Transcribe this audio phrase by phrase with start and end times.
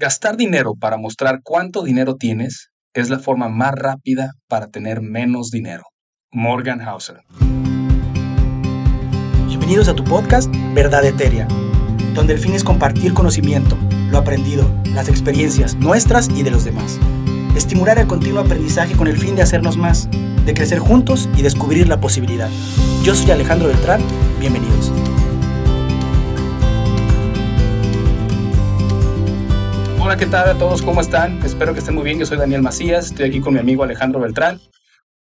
[0.00, 5.50] Gastar dinero para mostrar cuánto dinero tienes es la forma más rápida para tener menos
[5.50, 5.82] dinero.
[6.30, 7.16] Morgan Hauser.
[9.48, 11.48] Bienvenidos a tu podcast Verdad Eteria,
[12.14, 13.76] donde el fin es compartir conocimiento,
[14.12, 17.00] lo aprendido, las experiencias nuestras y de los demás.
[17.56, 20.08] Estimular el continuo aprendizaje con el fin de hacernos más,
[20.46, 22.50] de crecer juntos y descubrir la posibilidad.
[23.02, 24.00] Yo soy Alejandro Beltrán,
[24.38, 24.92] bienvenidos.
[30.08, 30.80] Hola, ¿qué tal a todos?
[30.80, 31.38] ¿Cómo están?
[31.44, 32.18] Espero que estén muy bien.
[32.18, 34.58] Yo soy Daniel Macías, estoy aquí con mi amigo Alejandro Beltrán.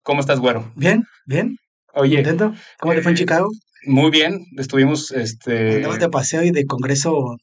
[0.03, 0.71] ¿Cómo estás, güero?
[0.75, 1.57] Bien, bien.
[1.95, 2.17] Oye.
[2.17, 2.53] ¿Contento?
[2.79, 3.49] ¿Cómo te fue en eh, Chicago?
[3.87, 5.77] Muy bien, estuvimos, este...
[5.77, 7.35] Andabas de paseo y de congreso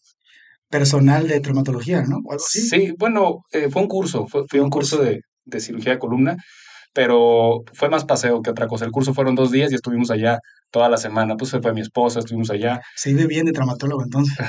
[0.71, 2.19] personal de traumatología, ¿no?
[2.19, 2.61] O algo así.
[2.61, 6.37] Sí, bueno, eh, fue un curso, fue, fue un curso de, de cirugía de columna,
[6.95, 8.85] pero fue más paseo que otra cosa.
[8.85, 10.39] El curso fueron dos días y estuvimos allá
[10.71, 11.35] toda la semana.
[11.37, 12.81] Pues fue mi esposa, estuvimos allá.
[12.95, 14.39] Se vive bien de traumatólogo entonces.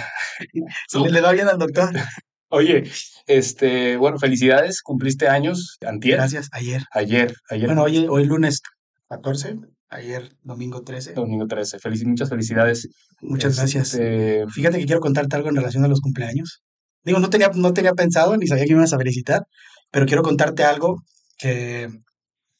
[0.88, 1.90] Se le, le va bien al doctor.
[2.56, 2.84] Oye,
[3.26, 6.18] este, bueno, felicidades, cumpliste años, antier.
[6.18, 6.84] Gracias, ayer.
[6.92, 7.66] Ayer, ayer.
[7.66, 8.62] Bueno, hoy, hoy lunes
[9.10, 9.56] 14,
[9.90, 11.14] ayer domingo 13.
[11.14, 11.80] Domingo 13.
[11.80, 12.90] Felici- muchas felicidades.
[13.22, 13.96] Muchas gracias.
[13.96, 16.62] Este, Fíjate que quiero contarte algo en relación a los cumpleaños.
[17.04, 19.42] Digo, no tenía, no tenía pensado ni sabía que me ibas a felicitar,
[19.90, 21.02] pero quiero contarte algo
[21.40, 21.90] que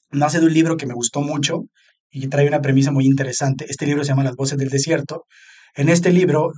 [0.10, 1.66] nace de un libro que me gustó mucho
[2.10, 3.68] y que trae una premisa muy interesante.
[3.70, 5.26] Este libro se llama Las voces del desierto.
[5.76, 6.52] En este libro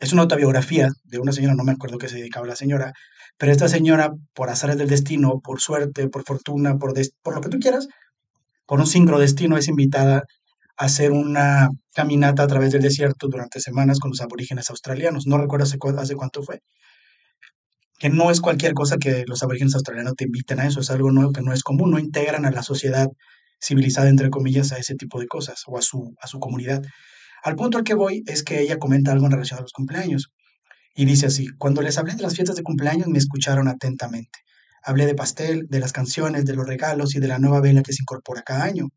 [0.00, 2.92] es una autobiografía de una señora, no me acuerdo qué se dedicaba la señora,
[3.38, 7.58] pero esta señora, por azares del destino, por suerte, por fortuna, por, lo que tú
[7.58, 7.86] quieras,
[8.66, 10.24] por un sincrodestino es invitada
[10.78, 15.26] a hacer una caminata a través del desierto durante semanas con los aborígenes australianos.
[15.26, 16.60] No recuerdo hace, cu- cuánto fue.
[17.98, 21.10] Que no es cualquier cosa que los aborígenes australianos te inviten a eso, es algo
[21.12, 23.08] nuevo que no es común, no integran a la sociedad
[23.60, 26.82] civilizada, entre comillas, a ese tipo de cosas o a su, a su comunidad.
[27.42, 30.30] Al punto al que voy es que ella comenta algo en relación a los cumpleaños.
[30.94, 34.40] Y dice así, cuando les hablé de las fiestas de cumpleaños me escucharon atentamente.
[34.82, 37.92] Hablé de pastel, de las canciones, de los regalos y de la nueva vela que
[37.92, 38.88] se incorpora cada año.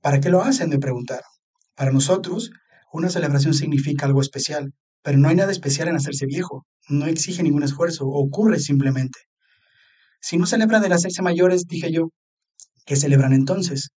[0.00, 0.70] ¿Para qué lo hacen?
[0.70, 1.28] me preguntaron.
[1.74, 2.50] Para nosotros,
[2.92, 4.72] una celebración significa algo especial,
[5.02, 9.18] pero no hay nada especial en hacerse viejo, no exige ningún esfuerzo, ocurre simplemente.
[10.20, 12.10] Si no celebran el hacerse mayores, dije yo,
[12.84, 13.90] ¿qué celebran entonces?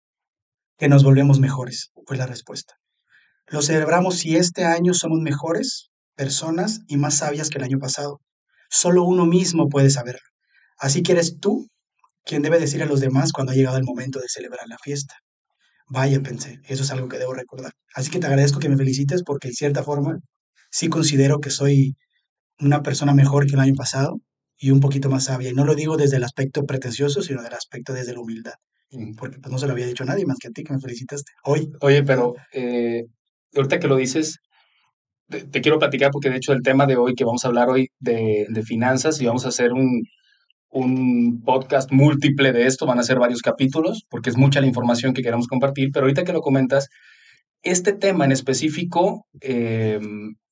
[0.78, 2.76] Que nos volvemos mejores, fue la respuesta.
[3.50, 8.20] Lo celebramos si este año somos mejores personas y más sabias que el año pasado.
[8.70, 10.28] Solo uno mismo puede saberlo.
[10.78, 11.68] Así que eres tú
[12.26, 15.16] quien debe decir a los demás cuando ha llegado el momento de celebrar la fiesta.
[15.90, 17.72] Vaya, pensé, eso es algo que debo recordar.
[17.96, 20.20] Así que te agradezco que me felicites porque, en cierta forma,
[20.70, 21.96] sí considero que soy
[22.60, 24.18] una persona mejor que el año pasado
[24.58, 25.52] y un poquito más sabia.
[25.52, 28.56] Y no lo digo desde el aspecto pretencioso, sino del aspecto desde la humildad.
[29.18, 30.80] Porque pues, no se lo había dicho a nadie más que a ti que me
[30.80, 31.32] felicitaste.
[31.46, 33.04] Hoy, Oye, pero eh,
[33.56, 34.40] ahorita que lo dices,
[35.30, 37.90] te, quiero platicar porque de hecho el tema de hoy, que vamos a hablar hoy
[38.00, 40.04] de, de finanzas y vamos a hacer un,
[40.70, 45.14] un podcast múltiple de esto, van a ser varios capítulos, porque es mucha la información
[45.14, 46.90] que queremos compartir, pero ahorita que lo comentas,
[47.64, 50.00] este tema en específico, eh,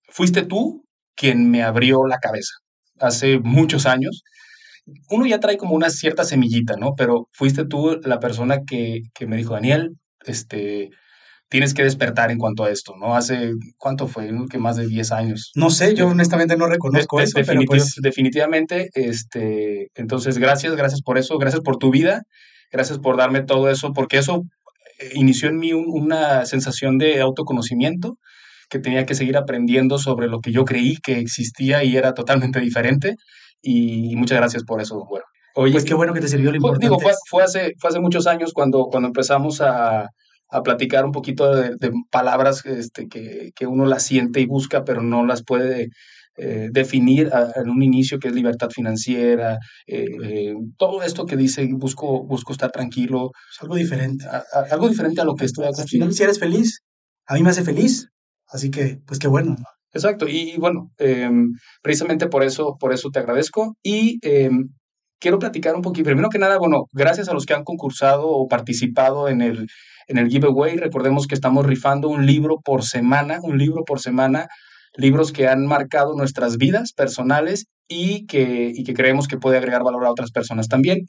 [0.09, 0.83] fuiste tú
[1.15, 2.53] quien me abrió la cabeza
[2.99, 4.23] hace muchos años.
[5.09, 6.93] Uno ya trae como una cierta semillita, ¿no?
[6.95, 9.91] Pero fuiste tú la persona que, que me dijo, Daniel,
[10.25, 10.89] este,
[11.55, 13.15] tienes que despertar en cuanto a esto, ¿no?
[13.15, 14.31] Hace, ¿cuánto fue?
[14.31, 14.45] ¿No?
[14.45, 15.51] Que más de 10 años.
[15.55, 20.75] no sé, yo honestamente no reconozco De- eso, pero definitiv- pues Definitivamente, este, entonces gracias,
[20.75, 22.23] gracias por eso, gracias por tu vida,
[22.71, 24.43] gracias por darme todo eso, porque eso
[24.99, 28.17] eh, inició en mí un- una sensación de autoconocimiento
[28.69, 32.59] que tenía que seguir aprendiendo sobre lo que yo creí que existía y era totalmente
[32.59, 33.15] diferente.
[33.61, 35.25] Y, muchas gracias por eso, bueno.
[35.55, 36.85] Oye, pues qué bueno que te sirvió lo importante.
[36.87, 40.09] digo, fue, fue hace, fue hace muchos años cuando, cuando empezamos a,
[40.49, 44.83] a platicar un poquito de, de palabras este, que, que uno las siente y busca,
[44.83, 45.89] pero no las puede
[46.37, 49.57] eh, definir a- en un inicio, que es libertad financiera,
[49.87, 54.25] eh, eh, todo esto que dice, busco, busco estar tranquilo, es algo diferente.
[54.27, 56.11] a- a- algo diferente a lo que estoy acostumbrado.
[56.13, 56.81] si eres feliz,
[57.27, 58.09] a mí me hace feliz.
[58.47, 59.55] Así que, pues qué bueno.
[59.93, 64.69] Exacto, y, y bueno, em, precisamente por eso, por eso te agradezco y em,
[65.19, 66.05] quiero platicar un poquito.
[66.05, 69.67] Primero que nada, bueno, gracias a los que han concursado o participado en el,
[70.07, 70.77] en el giveaway.
[70.77, 74.47] Recordemos que estamos rifando un libro por semana, un libro por semana,
[74.95, 79.83] libros que han marcado nuestras vidas personales y que, y que creemos que puede agregar
[79.83, 81.05] valor a otras personas también.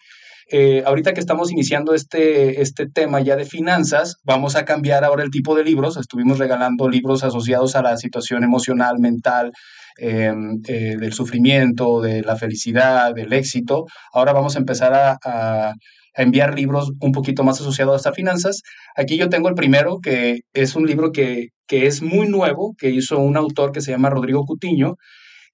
[0.48, 5.24] Eh, ahorita que estamos iniciando este, este tema ya de finanzas, vamos a cambiar ahora
[5.24, 5.96] el tipo de libros.
[5.96, 9.50] Estuvimos regalando libros asociados a la situación emocional, mental,
[9.98, 10.32] eh,
[10.68, 13.86] eh, del sufrimiento, de la felicidad, del éxito.
[14.12, 15.74] Ahora vamos a empezar a,
[16.16, 18.62] a enviar libros un poquito más asociados a finanzas.
[18.96, 22.90] Aquí yo tengo el primero, que es un libro que, que es muy nuevo, que
[22.90, 24.94] hizo un autor que se llama Rodrigo Cutiño,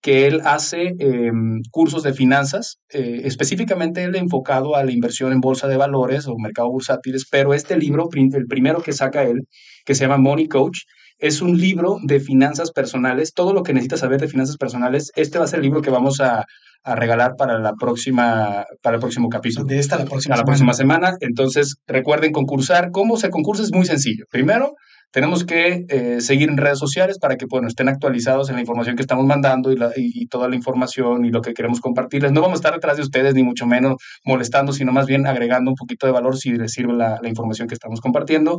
[0.03, 5.41] que él hace em, cursos de finanzas, eh, específicamente él enfocado a la inversión en
[5.41, 9.47] bolsa de valores o mercado bursátiles, pero este libro, el primero que saca él,
[9.85, 10.81] que se llama Money Coach,
[11.19, 15.39] es un libro de finanzas personales, todo lo que necesitas saber de finanzas personales, este
[15.39, 16.45] va a ser el libro que vamos a,
[16.85, 19.65] regalar para la próxima, para el próximo capítulo.
[19.67, 21.17] De esta la próxima a la próxima semana.
[21.21, 22.91] Entonces, recuerden concursar.
[22.91, 23.63] ¿Cómo se concursa?
[23.63, 24.25] Es muy sencillo.
[24.31, 24.75] Primero,
[25.13, 28.97] tenemos que eh, seguir en redes sociales para que bueno, estén actualizados en la información
[28.97, 32.33] que estamos mandando y, y, toda la información y lo que queremos compartirles.
[32.33, 35.71] No vamos a estar detrás de ustedes, ni mucho menos molestando, sino más bien agregando
[35.71, 38.59] un poquito de valor si les sirve la, la información que estamos compartiendo.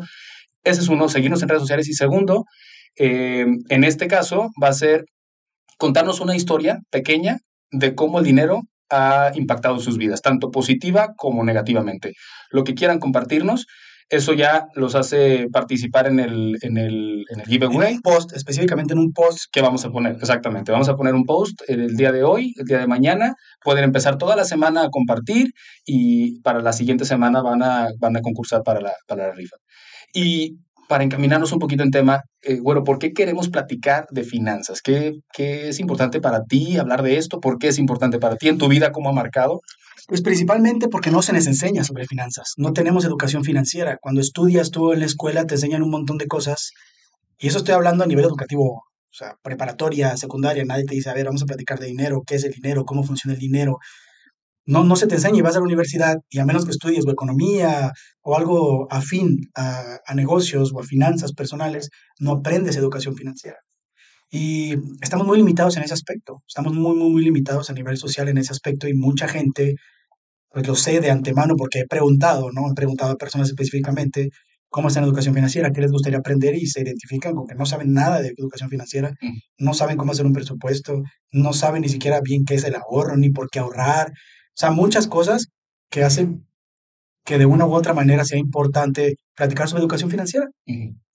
[0.64, 1.90] Ese es uno, seguirnos en redes sociales.
[1.90, 2.46] Y segundo,
[2.98, 5.06] eh, en este caso va a ser
[5.78, 7.40] contarnos una historia pequeña
[7.74, 12.14] de cómo el dinero ha impactado sus vidas, tanto positiva como negativamente.
[12.52, 13.66] Lo que quieran compartirnos,
[14.10, 18.00] eso ya los hace participar en el, en el, en el giveaway.
[18.00, 19.46] post, específicamente en un post.
[19.52, 20.72] Que vamos a poner, exactamente.
[20.72, 23.34] Vamos a poner un post el día de hoy, el día de mañana.
[23.64, 25.48] Pueden empezar toda la semana a compartir
[25.86, 29.56] y para la siguiente semana van a, van a concursar para la, para la rifa.
[30.14, 30.60] Y
[30.94, 34.80] para encaminarnos un poquito en tema, eh, bueno, ¿por qué queremos platicar de finanzas?
[34.84, 37.40] ¿Qué, ¿Qué, es importante para ti hablar de esto?
[37.40, 38.92] ¿Por qué es importante para ti en tu vida?
[38.92, 39.62] ¿Cómo ha marcado?
[40.08, 42.54] Pues principalmente porque no se les enseña sobre finanzas.
[42.58, 43.98] No tenemos educación financiera.
[44.00, 46.74] Cuando estudias tú en la escuela te enseñan un montón de cosas.
[47.40, 50.64] Y eso estoy hablando a nivel educativo, o sea, preparatoria, secundaria.
[50.64, 53.04] Nadie te dice, a ver, vamos a platicar de dinero, qué es el dinero, cómo
[53.04, 53.80] funciona el dinero
[54.66, 57.06] no, no se te enseña y vas a la universidad y a menos que estudies
[57.06, 61.90] o economía o algo afín a, negocios o a finanzas personales,
[62.20, 63.58] no aprendes educación financiera.
[64.32, 68.30] Y estamos muy limitados en ese aspecto, estamos muy, muy, muy limitados a nivel social
[68.30, 69.76] en ese aspecto y mucha gente,
[70.50, 72.72] pues lo sé de antemano porque he preguntado, ¿no?
[72.72, 74.30] He preguntado a personas específicamente
[74.70, 77.66] cómo está en educación financiera, qué les gustaría aprender y se identifican con que no
[77.68, 79.14] saben nada de educación financiera,
[79.60, 83.16] no saben cómo hacer un presupuesto, no saben ni siquiera bien qué es el ahorro,
[83.16, 84.12] ni por qué ahorrar,
[84.54, 85.48] o sea, muchas cosas
[85.90, 86.46] que hacen
[87.26, 90.48] que de una u otra manera sea importante platicar sobre educación financiera.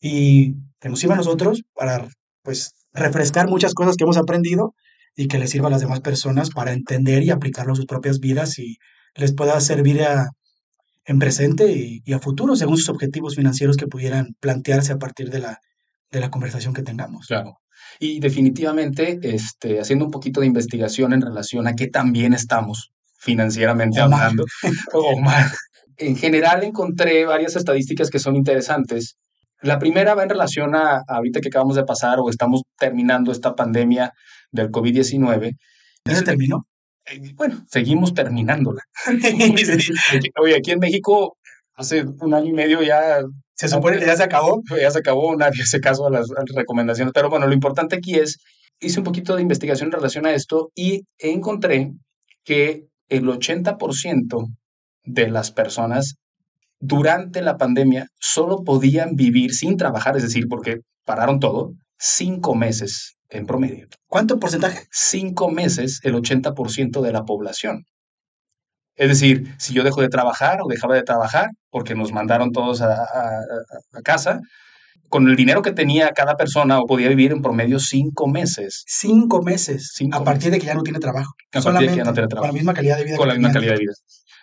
[0.01, 2.09] Y que nos sirva a nosotros para,
[2.43, 4.75] pues, refrescar muchas cosas que hemos aprendido
[5.17, 8.21] y que les sirva a las demás personas para entender y aplicarlo a sus propias
[8.21, 8.79] vidas y
[9.15, 10.31] les pueda servir a,
[11.05, 15.41] en presente y, a futuro según sus objetivos financieros que pudieran plantearse a partir de
[15.41, 15.59] la,
[16.11, 17.27] de la conversación que tengamos.
[17.27, 17.59] Claro.
[18.01, 22.93] Y definitivamente, este, haciendo un poquito de investigación en relación a qué tan bien estamos
[23.19, 24.45] financieramente hablando,
[24.93, 25.57] o más.
[25.97, 29.17] En general encontré varias estadísticas que son interesantes.
[29.61, 33.57] La primera va en relación a, ahorita que acabamos de pasar o estamos terminando esta
[33.57, 34.13] pandemia
[34.53, 35.57] del COVID-19.
[36.05, 36.67] ¿Ya se terminó?
[37.07, 38.83] Eh, bueno, seguimos terminándola.
[40.41, 41.37] Oye, aquí en México
[41.75, 43.21] hace un año y medio ya...
[43.55, 44.63] Se supone que ya se acabó.
[44.81, 47.13] Ya se acabó, nadie hace caso a las, a las recomendaciones.
[47.13, 48.39] Pero bueno, lo importante aquí es,
[48.79, 51.91] hice un poquito de investigación en relación a esto y encontré
[52.45, 54.47] que el 80%
[55.05, 56.17] de las personas
[56.81, 63.17] durante la pandemia solo podían vivir sin trabajar, es decir, porque pararon todo, cinco meses
[63.31, 63.89] en promedio.
[64.07, 64.87] ¿Cuánto porcentaje?
[64.91, 67.85] Cinco meses, el 80% de la población.
[68.95, 72.81] Es decir, si yo dejo de trabajar o dejaba de trabajar porque nos mandaron todos
[72.83, 74.41] a, a casa,
[75.09, 78.85] con el dinero que tenía cada persona podía vivir en promedio cinco meses.
[78.87, 79.93] Cinco meses.
[80.13, 81.33] a partir de que ya no tiene trabajo.
[81.53, 82.49] A partir de que ya no tiene trabajo.
[82.49, 83.17] Con la misma calidad de vida.
[83.17, 83.93] Con la misma calidad de vida.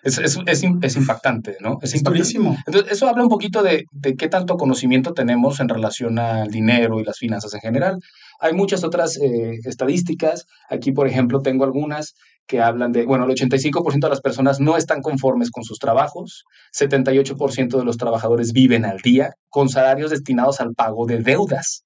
[0.03, 1.79] Es, es, es, es, impactante, ¿no?
[1.81, 2.55] Es, durísimo.
[2.67, 6.99] Entonces, eso habla un poquito de, de, qué tanto conocimiento tenemos en relación al dinero
[6.99, 7.97] y las finanzas en general.
[8.39, 10.45] Hay muchas otras eh, estadísticas.
[10.69, 12.13] Aquí, por ejemplo, tengo algunas
[12.47, 16.45] que hablan de, bueno, el 85% de las personas no están conformes con sus trabajos,
[16.77, 21.83] 78% de los trabajadores viven al día con salarios destinados al pago de deudas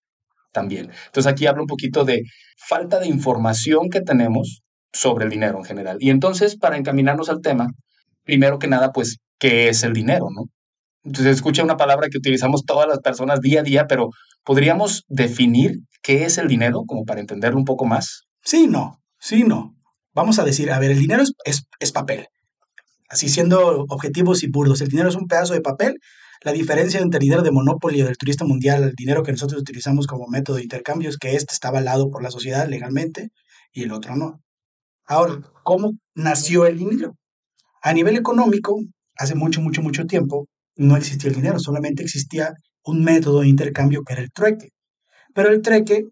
[0.51, 0.91] también.
[1.05, 2.23] Entonces aquí hablo un poquito de
[2.57, 4.61] falta de información que tenemos
[4.91, 5.97] sobre el dinero en general.
[5.99, 7.67] Y entonces, para encaminarnos al tema,
[8.23, 10.45] primero que nada, pues, ¿qué es el dinero, no?
[11.03, 14.09] Entonces, escucha una palabra que utilizamos todas las personas día a día, pero
[14.43, 18.23] ¿podríamos definir qué es el dinero como para entenderlo un poco más?
[18.41, 19.78] Sí, no, sí, no
[20.13, 22.27] vamos a decir, a ver, el dinero es, papel.
[23.09, 25.99] Así siendo objetivos y burdos, el dinero es un pedazo de papel.
[26.43, 29.61] La diferencia entre el dinero de Monopoly o del turista mundial, el dinero que nosotros
[29.61, 33.29] utilizamos como método de intercambio, es que este está avalado por la sociedad legalmente
[33.73, 34.39] y el otro no.
[35.05, 37.15] Ahora, ¿cómo nació el dinero?
[37.81, 38.79] A nivel económico,
[39.17, 44.03] hace mucho, mucho, mucho tiempo, no existía el dinero, solamente existía un método de intercambio
[44.03, 44.69] que era el trueque.
[45.33, 46.03] Pero el trueque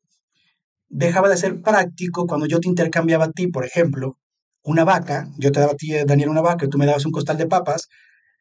[0.89, 4.17] dejaba de ser práctico cuando yo te intercambiaba a ti, por ejemplo,
[4.63, 7.12] una vaca, yo te daba a ti, Daniel, una vaca, y tú me dabas un
[7.12, 7.88] costal de papas,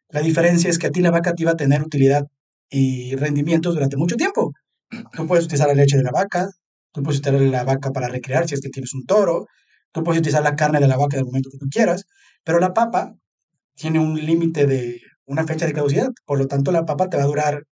[0.09, 2.27] la diferencia es que a ti la vaca te iba a tener utilidad
[2.71, 4.53] y rendimientos durante mucho tiempo.
[5.13, 6.49] Tú puedes utilizar la leche de la vaca,
[6.93, 9.47] tú puedes utilizar la vaca para recrear si es que tienes un toro,
[9.93, 12.07] tú puedes utilizar la carne de la vaca del momento que tú quieras,
[12.45, 13.15] pero la papa
[13.75, 17.25] tiene un límite de una fecha de caducidad, por lo tanto la papa te va
[17.25, 17.65] a durar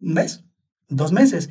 [0.00, 0.44] un mes,
[0.88, 1.50] dos meses.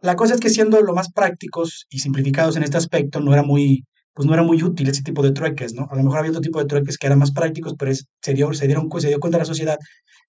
[0.00, 3.42] La cosa es que siendo lo más prácticos y simplificados en este aspecto, no era
[3.42, 5.88] muy, pues no era muy útil ese tipo de trueques, ¿no?
[5.90, 8.52] A lo mejor había otro tipo de trueques que eran más prácticos, pero se, dio,
[8.54, 9.78] se, dieron, se dio cuenta la sociedad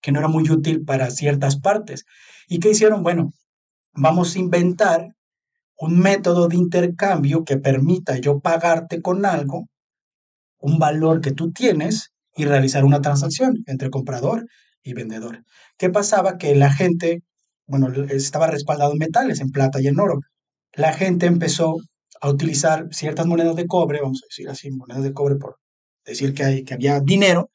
[0.01, 2.05] que no era muy útil para ciertas partes.
[2.47, 3.03] ¿Y qué hicieron?
[3.03, 3.31] Bueno,
[3.93, 5.09] vamos a inventar
[5.77, 9.67] un método de intercambio que permita yo pagarte con algo,
[10.59, 14.45] un valor que tú tienes y realizar una transacción entre comprador
[14.83, 15.43] y vendedor.
[15.77, 16.37] ¿Qué pasaba?
[16.37, 17.23] Que la gente,
[17.71, 20.19] bueno, estaba respaldado en metales, en plata y en oro.
[20.75, 21.77] La gente empezó
[22.21, 25.57] a utilizar ciertas monedas de cobre, vamos a decir así, monedas de cobre por
[26.05, 27.49] decir que, hay, que había dinero,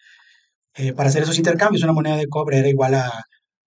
[0.76, 1.82] eh, para hacer esos intercambios.
[1.84, 3.10] Una moneda de cobre era igual a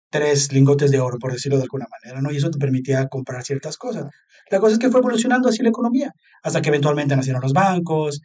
[0.09, 2.31] tres lingotes de oro, por decirlo de alguna manera, ¿no?
[2.31, 4.05] Y eso te permitía comprar ciertas cosas.
[4.51, 6.11] La cosa es que fue evolucionando así la economía,
[6.43, 8.21] hasta que eventualmente nacieron los bancos.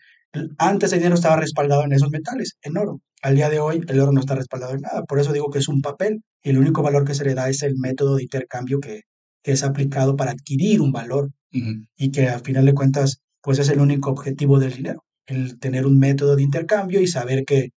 [0.59, 3.01] Antes el dinero estaba respaldado en esos metales, en oro.
[3.23, 5.03] Al día de hoy el oro no está respaldado en nada.
[5.05, 7.63] Por eso digo que es un papel el único valor que se le da es
[7.63, 9.03] el método de intercambio que,
[9.43, 11.31] que es aplicado para adquirir un valor
[11.97, 15.87] y que al final de cuentas pues es el único objetivo del dinero, el tener
[15.87, 17.69] un método de intercambio y saber que,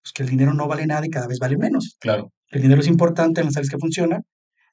[0.00, 1.96] pues, que el dinero no vale nada y cada vez vale menos.
[2.00, 2.32] Claro.
[2.48, 4.22] El dinero es importante en las áreas que funcionan,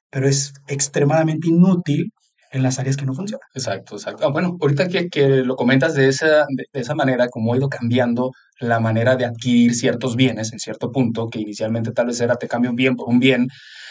[0.08, 2.12] pero es extremadamente inútil
[2.54, 3.46] en las áreas que no funcionan.
[3.52, 4.24] Exacto, exacto.
[4.24, 7.68] Ah, bueno, ahorita que, que, lo comentas de esa, de, esa manera, como ha ido
[7.68, 8.30] cambiando
[8.60, 12.46] la manera de adquirir ciertos bienes en cierto punto, que inicialmente tal vez era te
[12.46, 13.48] cambio un bien por un bien,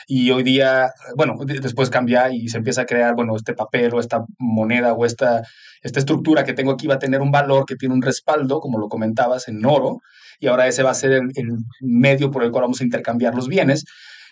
[0.08, 4.00] y hoy día, bueno, después cambia y se empieza a crear, bueno, este papel o
[4.00, 5.44] esta moneda o esta,
[5.82, 8.80] esta estructura que tengo aquí va a tener un valor que tiene un respaldo, como
[8.80, 10.00] lo comentabas, en oro,
[10.40, 13.36] y ahora ese va a ser el, el medio por el cual vamos a intercambiar
[13.36, 13.84] los bienes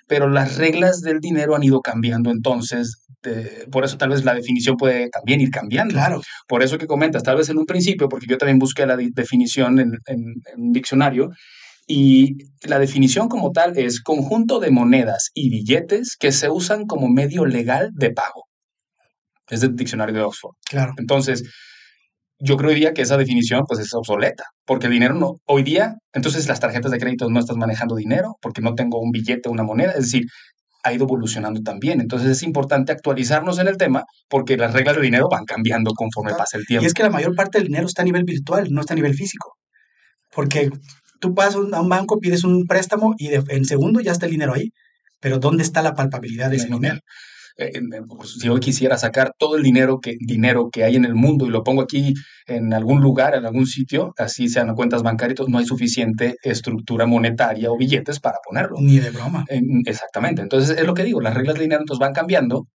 [0.07, 3.05] pero las reglas del dinero han ido cambiando entonces,
[3.71, 5.93] por eso tal vez la definición puede también ir cambiando.
[5.93, 6.21] Claro.
[6.47, 9.79] Por eso que comentas, tal vez en un principio, porque yo también busqué la definición
[9.79, 10.19] en, en,
[10.53, 11.29] en un diccionario,
[11.87, 17.09] y la definición como tal es conjunto de monedas y billetes que se usan como
[17.09, 18.45] medio legal de pago.
[19.49, 20.55] Es del diccionario de Oxford.
[20.69, 20.93] Claro.
[20.97, 21.43] Entonces,
[22.43, 26.47] yo creería que esa definición pues es obsoleta, porque el dinero no, hoy día, entonces
[26.47, 29.91] las tarjetas de crédito no estás manejando dinero porque no tengo un billete una moneda,
[29.91, 30.23] es decir,
[30.83, 32.01] ha ido evolucionando también.
[32.01, 36.33] Entonces es importante actualizarnos en el tema porque las reglas de dinero van cambiando conforme
[36.33, 36.83] pasa el tiempo.
[36.83, 38.95] Y es que la mayor parte del dinero está a nivel virtual, no está a
[38.95, 39.53] nivel físico.
[40.33, 40.69] Porque
[41.19, 44.53] tú vas a un banco, pides un préstamo y en segundo ya está el dinero
[44.53, 44.71] ahí.
[45.19, 46.99] Pero ¿dónde está la palpabilidad de ese dinero?
[47.65, 51.15] Eh, pues, si hoy quisiera sacar todo el dinero que, dinero que hay en el
[51.15, 52.13] mundo y lo pongo aquí
[52.47, 57.71] en algún lugar, en algún sitio, así sean cuentas bancarias, no hay suficiente estructura monetaria
[57.71, 58.77] o billetes para ponerlo.
[58.79, 59.45] Ni de broma.
[59.85, 60.41] exactamente.
[60.41, 62.67] Entonces, es lo que digo, las reglas de dinero entonces van cambiando,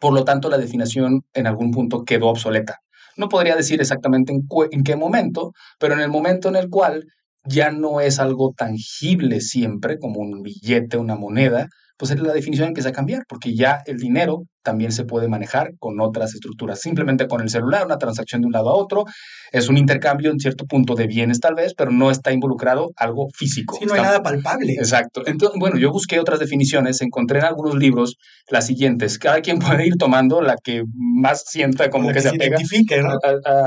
[0.00, 2.78] por lo tanto, la definición en algún punto quedó obsoleta.
[3.16, 4.42] No podría decir exactamente en,
[4.72, 7.04] en qué momento, pero en el momento en el cual
[7.44, 11.68] ya no es algo tangible siempre, como un billete, una moneda,
[11.98, 16.00] pues la definición empieza a cambiar, porque ya el dinero también se puede manejar con
[16.00, 19.04] otras estructuras, simplemente con el celular, una transacción de un lado a otro,
[19.52, 23.28] es un intercambio en cierto punto de bienes tal vez, pero no está involucrado algo
[23.32, 23.76] físico.
[23.78, 24.72] Sí, no hay nada palpable.
[24.74, 25.22] Exacto.
[25.26, 28.16] Entonces, bueno, yo busqué otras definiciones, encontré en algunos libros
[28.50, 32.58] las siguientes, cada quien puede ir tomando la que más sienta como que, se, apega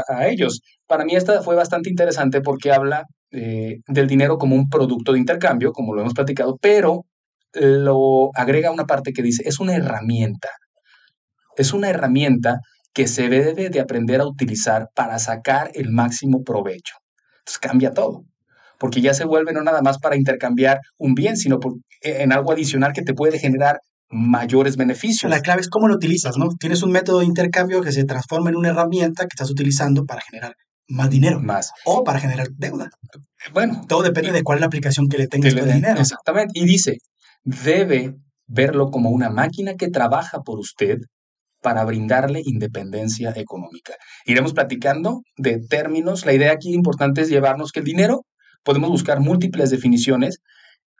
[0.08, 0.62] a, ellos.
[0.86, 5.20] Para mí esta fue bastante interesante porque habla eh, del dinero como un producto de
[5.20, 7.06] intercambio, como lo hemos platicado, pero
[7.54, 10.50] lo agrega una parte que dice, es una herramienta.
[11.58, 12.60] Es una herramienta
[12.94, 16.96] que se debe de aprender a utilizar para sacar el máximo provecho.
[17.40, 18.24] Entonces cambia todo,
[18.78, 21.60] porque ya se vuelve no nada más para intercambiar un bien, sino
[22.02, 23.80] e, en algo adicional que te puede generar
[24.10, 25.30] mayores beneficios.
[25.30, 26.50] La clave es cómo lo utilizas, ¿no?
[26.60, 30.22] Tienes un método de intercambio que se transforma en una herramienta que estás utilizando para
[30.22, 30.56] generar
[30.88, 31.40] más dinero.
[31.40, 31.72] Más.
[31.86, 32.90] O para generar deuda.
[33.54, 33.82] Bueno.
[33.88, 36.00] Todo depende de cuál es la aplicación que le tengas al dinero.
[36.00, 36.60] Exactamente.
[36.60, 36.98] Y dice,
[37.44, 38.16] debe
[38.48, 40.98] verlo como una máquina que trabaja por usted
[41.62, 43.94] para brindarle independencia económica.
[44.26, 46.26] Iremos platicando de términos.
[46.26, 48.26] La idea aquí importante es llevarnos que el dinero,
[48.64, 50.40] podemos buscar múltiples definiciones,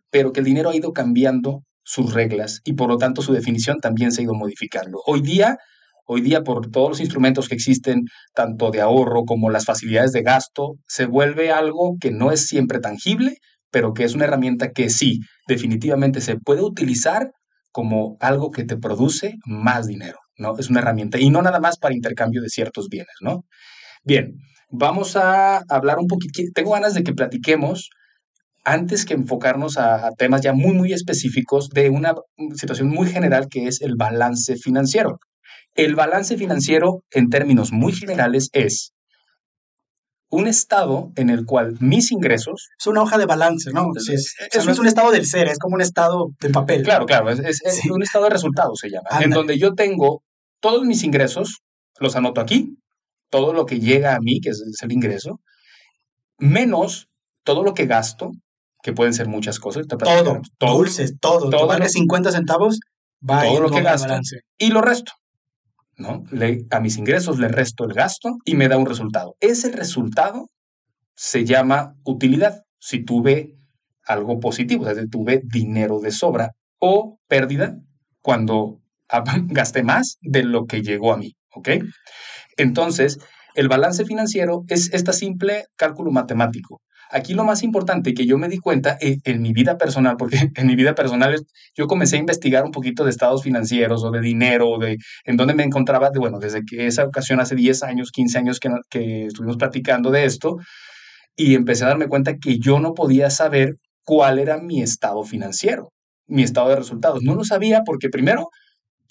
[0.10, 3.78] pero que el dinero ha ido cambiando sus reglas y por lo tanto su definición
[3.80, 5.02] también se ha ido modificando.
[5.06, 5.58] Hoy día,
[6.06, 8.04] hoy día por todos los instrumentos que existen,
[8.34, 12.80] tanto de ahorro como las facilidades de gasto, se vuelve algo que no es siempre
[12.80, 13.38] tangible,
[13.72, 17.32] pero que es una herramienta que sí, definitivamente se puede utilizar
[17.72, 20.58] como algo que te produce más dinero, ¿no?
[20.58, 23.46] Es una herramienta y no nada más para intercambio de ciertos bienes, ¿no?
[24.04, 24.36] Bien,
[24.70, 27.90] vamos a hablar un poquito, tengo ganas de que platiquemos
[28.64, 32.14] antes que enfocarnos a, temas ya muy, muy específicos de una
[32.56, 35.20] situación muy general que es el balance financiero.
[35.76, 38.94] El balance financiero, en términos muy generales, es
[40.30, 42.70] un estado en el cual mis ingresos...
[42.78, 43.92] Es una hoja de balance, ¿no?
[43.98, 46.84] Sí, es, no es un estado del ser, es como un estado de papel.
[46.84, 50.24] Claro, claro, es, un estado de resultados se llama, en donde yo tengo
[50.60, 51.62] todos mis ingresos,
[52.00, 52.78] los anoto aquí,
[53.30, 55.40] todo lo que llega a mí, que es, el ingreso,
[56.38, 57.08] menos
[57.44, 58.32] todo lo que gasto,
[58.82, 59.88] que pueden ser muchas cosas.
[59.88, 61.50] Todo, todo, dulces, todo.
[61.50, 62.80] todo que 50 centavos,
[63.28, 64.14] va todo lo que gasto.
[64.58, 65.12] Y lo resto.
[66.00, 66.24] ¿No?
[66.32, 69.36] Le, a mis ingresos le resto el gasto y me da un resultado.
[69.40, 70.48] Ese resultado
[71.16, 72.64] se llama utilidad.
[72.80, 73.56] Si tuve
[74.06, 77.78] algo positivo, o sea, tuve dinero de sobra o pérdida
[78.22, 78.82] cuando
[79.48, 81.70] gasté más de lo que llegó a mí, ¿ok?
[82.58, 83.20] Entonces,
[83.56, 86.82] el balance financiero es este simple cálculo matemático.
[87.12, 90.16] Aquí lo más importante que yo me di cuenta en, eh, en, mi vida personal,
[90.18, 91.44] porque en mi vida personal
[91.76, 95.56] yo comencé a investigar un poquito de estados financieros o de dinero, de en dónde
[95.56, 99.26] me encontraba, de, bueno, desde que esa ocasión hace 10 años, 15 años que, que
[99.26, 100.58] estuvimos platicando de esto,
[101.36, 105.92] y empecé a darme cuenta que yo no podía saber cuál era mi estado financiero,
[106.28, 107.24] mi estado de resultados.
[107.24, 108.50] No lo sabía porque primero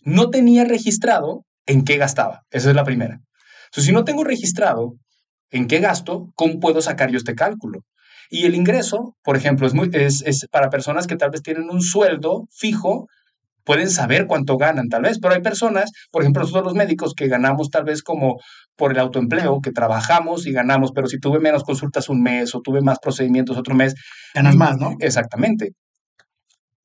[0.03, 2.43] no tenía registrado en qué gastaba.
[2.51, 3.21] Esa es la primera.
[3.67, 4.95] Entonces, si no tengo registrado
[5.51, 7.81] en qué gasto, ¿cómo puedo sacar yo este cálculo?
[8.31, 11.71] Y el ingreso, por ejemplo, es, muy, es, es para personas que tal vez tienen
[11.71, 13.07] un sueldo fijo,
[13.65, 17.29] pueden saber cuánto ganan tal vez, pero hay personas, por ejemplo, nosotros los médicos que
[17.29, 18.39] ganamos tal vez como
[18.77, 22.61] por el autoempleo, que trabajamos y ganamos, pero si tuve menos consultas un mes o
[22.61, 23.95] tuve más procedimientos otro mes.
[24.35, 24.95] Ganas más, ¿no?
[25.01, 25.73] Exactamente.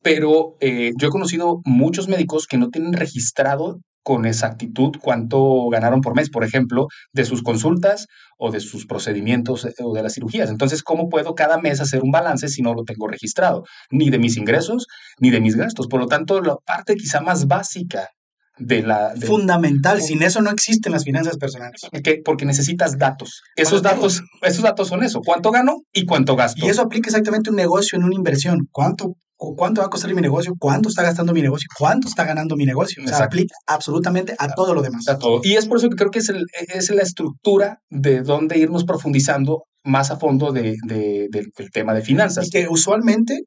[0.02, 6.02] Pero eh, yo he conocido muchos médicos que no tienen registrado con exactitud cuánto ganaron
[6.02, 8.08] por mes, por ejemplo, de sus consultas
[8.38, 10.50] o de sus procedimientos eh, o de las cirugías.
[10.50, 13.64] Entonces, ¿cómo puedo cada mes hacer un balance si no lo tengo registrado?
[13.90, 14.88] Ni de mis ingresos,
[15.20, 15.88] ni de mis gastos.
[15.88, 18.10] Por lo tanto, la parte quizá más básica
[18.58, 19.14] de la...
[19.26, 21.82] Fundamental, sin eso no existen las finanzas personales.
[22.24, 23.42] porque necesitas datos.
[23.56, 26.66] Esos datos, esos datos son eso, cuánto gano y cuánto gasto.
[26.66, 28.68] Y eso aplica exactamente un negocio en una inversión.
[28.72, 29.16] ¿Cuánto
[29.58, 32.66] cuánto va a costar mi negocio, cuánto está gastando mi negocio, cuánto está ganando mi
[32.66, 33.04] negocio.
[33.04, 35.08] O sea, aplica absolutamente a todo lo demás.
[35.08, 35.42] A todo.
[35.44, 38.86] Y es por eso que creo que es, el, es la estructura de dónde irnos
[38.86, 42.48] profundizando más a fondo de, del tema de finanzas.
[42.48, 43.42] Y que usualmente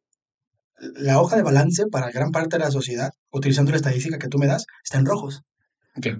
[0.79, 4.39] la hoja de balance para gran parte de la sociedad, utilizando la estadística que tú
[4.39, 5.43] me das, está en rojos.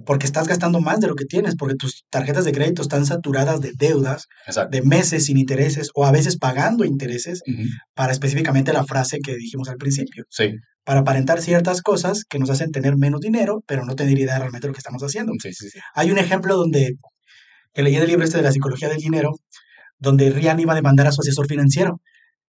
[0.07, 3.61] Porque estás gastando más de lo que tienes, porque tus tarjetas de crédito están saturadas
[3.61, 4.27] de deudas,
[4.71, 7.43] de meses sin intereses o a veces pagando intereses
[7.95, 10.25] para específicamente la frase que dijimos al principio.
[10.31, 10.55] Sí.
[10.83, 14.67] Para aparentar ciertas cosas que nos hacen tener menos dinero, pero no tener idea realmente
[14.67, 15.33] de lo que estamos haciendo.
[15.43, 15.79] Sí, sí, sí.
[15.95, 16.95] Hay un ejemplo donde,
[17.75, 19.33] que leí en el libro este de la psicología del dinero,
[19.99, 22.01] donde Rian iba a demandar a su asesor financiero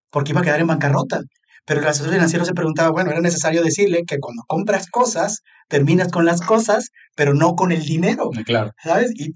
[0.09, 1.21] porque iba a quedar en bancarrota.
[1.67, 6.07] Pero el asesor financiero se preguntaba, bueno, era necesario decirle que cuando compras cosas, terminas
[6.07, 8.29] con las cosas, pero no con el dinero.
[8.45, 8.71] Claro.
[8.81, 9.11] ¿Sabes?
[9.13, 9.33] Y,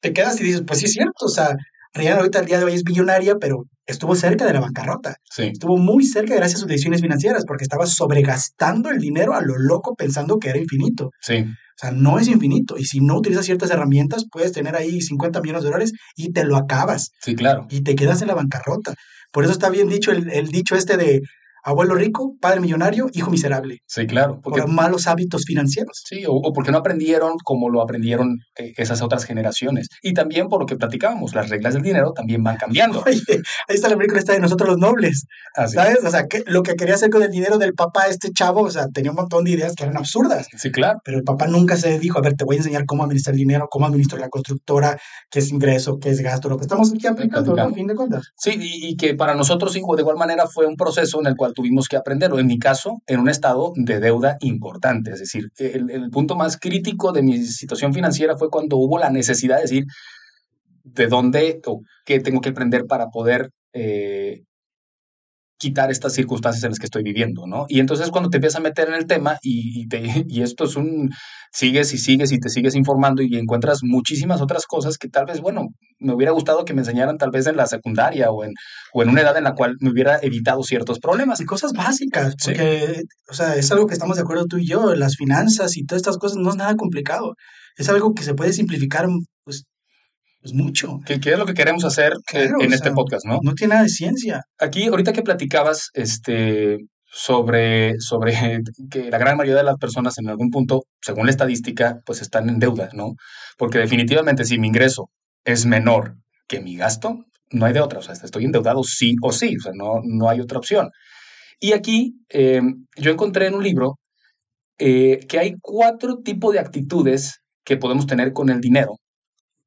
[0.00, 1.56] te quedas y dices, pues sí es cierto, o sea,
[1.94, 5.16] Rihanna ahorita al día de hoy es billonaria, pero estuvo cerca de la bancarrota.
[5.24, 5.50] Sí.
[5.52, 9.58] Estuvo muy cerca gracias a sus decisiones financieras, porque estaba sobregastando el dinero a lo
[9.58, 11.10] loco pensando que era infinito.
[11.20, 11.38] Sí.
[11.38, 12.78] O sea, no es infinito.
[12.78, 16.44] Y si no utilizas ciertas herramientas, puedes tener ahí 50 millones de dólares y te
[16.44, 17.10] lo acabas.
[17.20, 17.66] Sí, claro.
[17.68, 18.94] Y te quedas en la bancarrota.
[19.32, 21.20] Por eso está bien dicho el, el dicho este de
[21.64, 23.82] Abuelo rico, padre millonario, hijo miserable.
[23.86, 24.40] Sí, claro.
[24.42, 26.02] Porque, por malos hábitos financieros.
[26.04, 29.88] Sí, o, porque no aprendieron como lo aprendieron eh, esas otras generaciones.
[30.02, 33.02] Y también por lo que platicábamos, las reglas del dinero también van cambiando.
[33.06, 33.20] ahí
[33.68, 35.26] está la película esta de nosotros los nobles.
[35.54, 36.04] ¿Sabes?
[36.04, 38.70] O sea, que, lo que quería hacer con el dinero del papá, este chavo, o
[38.70, 40.48] sea, tenía un montón de ideas que eran absurdas.
[40.56, 41.00] Sí, claro.
[41.04, 43.40] Pero el papá nunca se dijo, a ver, te voy a enseñar cómo administrar el
[43.40, 44.98] dinero, cómo administrar la constructora,
[45.30, 47.62] qué es ingreso, qué es gasto, lo que estamos aquí aplicando, ¿no?
[47.62, 48.32] A fin de cuentas.
[48.36, 51.36] Sí, y, y que para nosotros, hijo, de igual manera fue un proceso en el
[51.36, 55.12] cual tuvimos que aprender en mi caso, en un estado de deuda importante.
[55.12, 59.56] Es decir, el, punto más crítico de mi situación financiera fue cuando hubo la necesidad
[59.56, 59.84] de decir
[60.84, 64.42] de dónde o qué tengo que aprender para poder eh,
[65.58, 67.66] quitar estas circunstancias en las que estoy viviendo, ¿no?
[67.68, 70.76] Y entonces cuando te empiezas a meter en el tema y, te, y esto es
[70.76, 71.10] un,
[71.52, 75.40] sigues y sigues y te sigues informando y encuentras muchísimas otras cosas que tal vez,
[75.40, 75.68] bueno,
[75.98, 78.52] me hubiera gustado que me enseñaran tal vez en la secundaria o en,
[78.92, 81.40] o en una edad en la cual me hubiera evitado ciertos problemas.
[81.40, 84.94] Y cosas básicas, porque, o sea, es algo que estamos de acuerdo tú y yo,
[84.94, 87.34] las finanzas y todas estas cosas no es nada complicado.
[87.76, 89.06] Es algo que se puede simplificar,
[89.44, 89.64] pues,
[90.40, 91.00] pues mucho.
[91.04, 93.40] ¿Qué, es lo que queremos hacer en este podcast, no?
[93.42, 94.42] No tiene nada de ciencia.
[94.58, 96.78] Aquí, ahorita que platicabas, este,
[97.10, 102.00] sobre, sobre que la gran mayoría de las personas en algún punto, según la estadística,
[102.04, 103.14] pues están en deuda, ¿no?
[103.56, 105.10] Porque definitivamente si mi ingreso
[105.44, 109.32] es menor que mi gasto, no hay de otra, o sea, estoy endeudado sí o
[109.32, 110.90] sí, o sea, no, no hay otra opción.
[111.60, 112.60] Y aquí eh,
[112.96, 113.98] yo encontré en un libro
[114.78, 118.98] eh, que hay cuatro tipos de actitudes que podemos tener con el dinero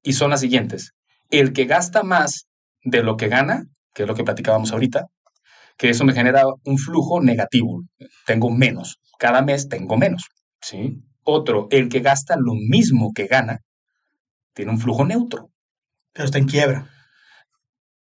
[0.03, 0.91] y son las siguientes.
[1.29, 2.47] El que gasta más
[2.83, 5.05] de lo que gana, que es lo que platicábamos ahorita,
[5.77, 7.83] que eso me genera un flujo negativo.
[8.25, 8.99] Tengo menos.
[9.17, 10.23] Cada mes tengo menos.
[10.61, 11.01] ¿sí?
[11.23, 13.59] Otro, el que gasta lo mismo que gana,
[14.53, 15.49] tiene un flujo neutro.
[16.13, 16.87] Pero está en quiebra.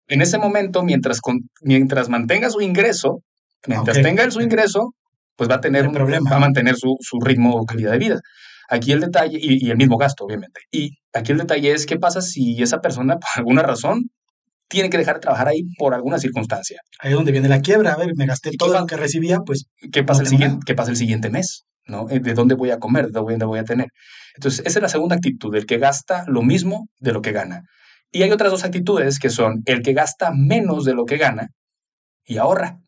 [0.07, 1.19] En ese momento, mientras,
[1.61, 3.21] mientras mantenga su ingreso,
[3.65, 4.93] mientras tenga su ingreso,
[5.35, 7.97] pues va a tener un problema, va a mantener su, su ritmo o calidad de
[7.97, 8.21] vida.
[8.69, 10.61] Aquí el detalle, y, el mismo gasto, obviamente.
[10.71, 14.09] Y aquí el detalle es qué pasa si esa persona, por alguna razón,
[14.67, 16.81] tiene que dejar de trabajar ahí por alguna circunstancia.
[16.99, 17.93] Ahí es donde viene la quiebra.
[17.93, 19.65] A ver, me gasté todo lo que recibía, pues.
[19.91, 21.65] ¿Qué pasa, el siguiente, ¿qué pasa el siguiente mes?
[21.87, 22.09] ¿no?
[22.09, 23.07] Eh, ¿De dónde voy a comer?
[23.07, 23.87] ¿De dónde voy a tener?
[24.35, 27.61] Entonces, esa es la segunda actitud, el que gasta lo mismo de lo que gana.
[28.11, 31.49] Y hay otras dos actitudes que son el que gasta menos de lo que gana
[32.25, 32.79] y ahorra.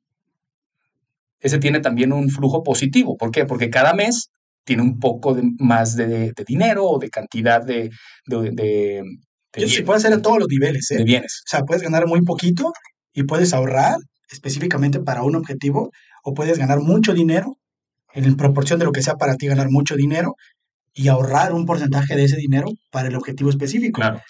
[1.40, 3.18] Ese tiene también un flujo positivo.
[3.18, 3.46] ¿Por qué?
[3.46, 4.30] Porque cada mes
[4.68, 7.90] tiene un poco más de, dinero o de cantidad de...
[8.28, 10.92] de, de, sí puede ser en todos los niveles.
[10.92, 10.98] ¿eh?
[10.98, 11.42] De bienes.
[11.46, 12.74] O sea, puedes ganar muy poquito
[13.14, 13.96] y puedes ahorrar
[14.30, 17.58] específicamente para un objetivo o puedes ganar mucho dinero
[18.14, 20.36] en proporción de lo que sea para ti ganar mucho dinero
[20.94, 24.02] y ahorrar un porcentaje de ese dinero para el objetivo específico.
[24.02, 24.22] Claro.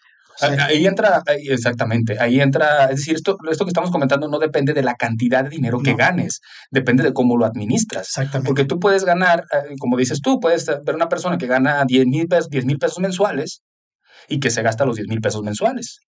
[0.41, 4.83] Ahí entra, exactamente, ahí entra, es decir, esto, esto que estamos comentando no depende de
[4.83, 8.07] la cantidad de dinero que ganes, depende de cómo lo administras.
[8.07, 8.47] Exactamente.
[8.47, 12.05] Porque tú puedes ganar, eh, como dices tú, puedes ver una persona que gana 10
[12.07, 13.61] mil pesos, pesos mensuales
[14.27, 15.99] y que se gasta los 10 mil pesos mensuales.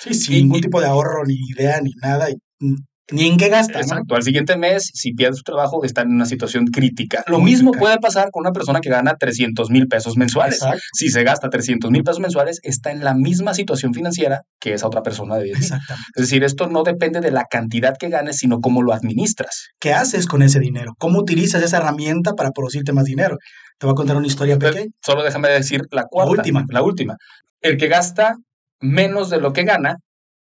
[0.00, 2.28] Sí, sin ningún tipo de ahorro, ni idea, ni nada.
[2.60, 2.76] Mm,
[3.10, 3.80] ni en qué gasta.
[3.80, 4.14] Exacto.
[4.14, 7.24] Al siguiente mes, si pierde su trabajo, está en una situación crítica.
[7.26, 10.60] Lo mismo puede pasar con una persona que gana 300 mil pesos mensuales.
[10.92, 14.86] Si se gasta 300 mil pesos mensuales, está en la misma situación financiera que esa
[14.86, 15.70] otra persona de Es
[16.16, 19.68] decir, esto no depende de la cantidad que ganes, sino cómo lo administras.
[19.80, 20.92] ¿Qué haces con ese dinero?
[20.98, 23.36] ¿Cómo utilizas esa herramienta para producirte más dinero?
[23.78, 24.90] Te voy a contar una historia pequeña.
[25.04, 26.32] Solo déjame decir la cuarta.
[26.32, 26.64] La última.
[26.68, 27.16] La última.
[27.60, 28.34] El que gasta
[28.80, 29.96] menos de lo que gana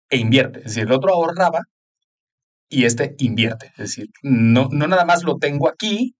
[0.09, 0.59] e invierte.
[0.59, 1.61] Es decir, el otro ahorraba
[2.73, 3.67] y este invierte.
[3.77, 6.15] Es decir, no, no nada más lo tengo aquí,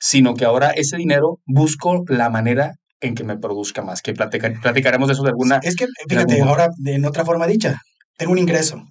[0.00, 5.08] sino que ahora ese dinero busco la manera en que me produzca más, que platicaremos
[5.08, 5.60] de eso de alguna...
[5.62, 7.80] Es que, fíjate, ahora en otra forma dicha,
[8.16, 8.82] tengo un ingreso,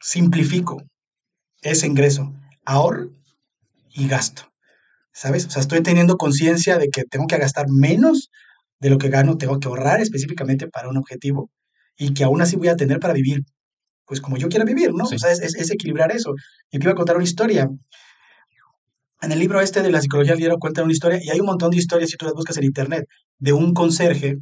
[0.00, 0.82] simplifico
[1.62, 2.32] ese ingreso,
[2.64, 3.10] ahorro
[3.92, 4.42] y gasto,
[5.12, 5.46] ¿sabes?
[5.46, 8.30] O sea, estoy teniendo conciencia de que tengo que gastar menos
[8.78, 11.50] de lo que gano, tengo que ahorrar específicamente para un objetivo
[11.96, 13.40] y que aún así voy a tener para vivir
[14.06, 15.04] pues como yo quiera vivir, ¿no?
[15.04, 16.34] O sea, es, equilibrar eso.
[16.70, 17.68] Y aquí iba a contar una historia.
[19.20, 21.46] En el libro este de la psicología del dinero cuenta una historia, y hay un
[21.46, 23.06] montón de historias si tú las buscas en internet,
[23.38, 24.36] de un conserje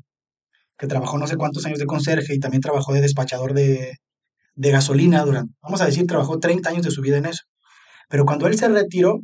[0.77, 3.99] que trabajó no sé cuántos años de conserje y también trabajó de despachador de,
[4.55, 7.45] de gasolina durante, vamos a decir, trabajó 30 años de su vida en eso.
[8.09, 9.21] Pero cuando él se retiró,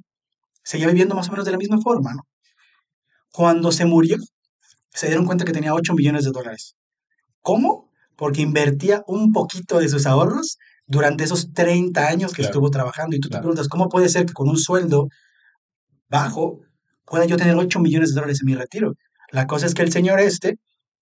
[0.62, 2.22] seguía viviendo más o menos de la misma forma, ¿no?
[3.32, 4.16] Cuando se murió,
[4.90, 6.76] se dieron cuenta que tenía 8 millones de dólares.
[7.42, 7.87] ¿Cómo?
[8.18, 13.14] Porque invertía un poquito de sus ahorros durante esos 30 años que estuvo trabajando.
[13.14, 15.06] Y tú te preguntas, ¿cómo puede ser que con un sueldo
[16.08, 16.58] bajo
[17.06, 18.94] pueda yo tener 8 millones de dólares en mi retiro?
[19.30, 20.56] La cosa es que el señor este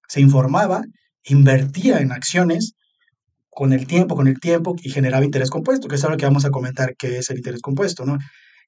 [0.08, 0.82] se informaba,
[1.24, 2.74] invertía en acciones
[3.48, 6.44] con el tiempo, con el tiempo y generaba interés compuesto, que es algo que vamos
[6.44, 8.18] a comentar que es el interés compuesto, ¿no?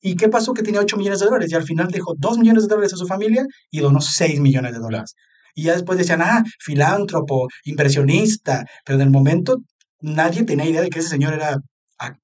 [0.00, 0.54] ¿Y qué pasó?
[0.54, 2.96] Que tenía 8 millones de dólares y al final dejó 2 millones de dólares a
[2.96, 5.14] su familia y donó 6 millones de dólares.
[5.58, 9.56] Y ya después decían, ah, filántropo, inversionista, pero en el momento
[10.00, 11.58] nadie tenía idea de que ese señor era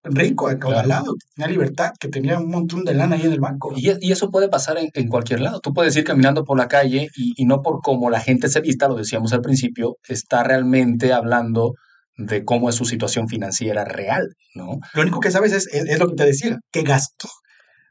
[0.05, 3.73] rico, acaudalado, tenía libertad, que tenía un montón de lana ahí en el banco.
[3.75, 5.59] Y, y eso puede pasar en, cualquier lado.
[5.59, 8.87] Tú puedes ir caminando por la calle y, no por cómo la gente se vista,
[8.87, 11.73] lo decíamos al principio, está realmente hablando
[12.17, 14.79] de cómo es su situación financiera real, ¿no?
[14.93, 17.29] Lo único que sabes es, es, es lo que te decía, que gasto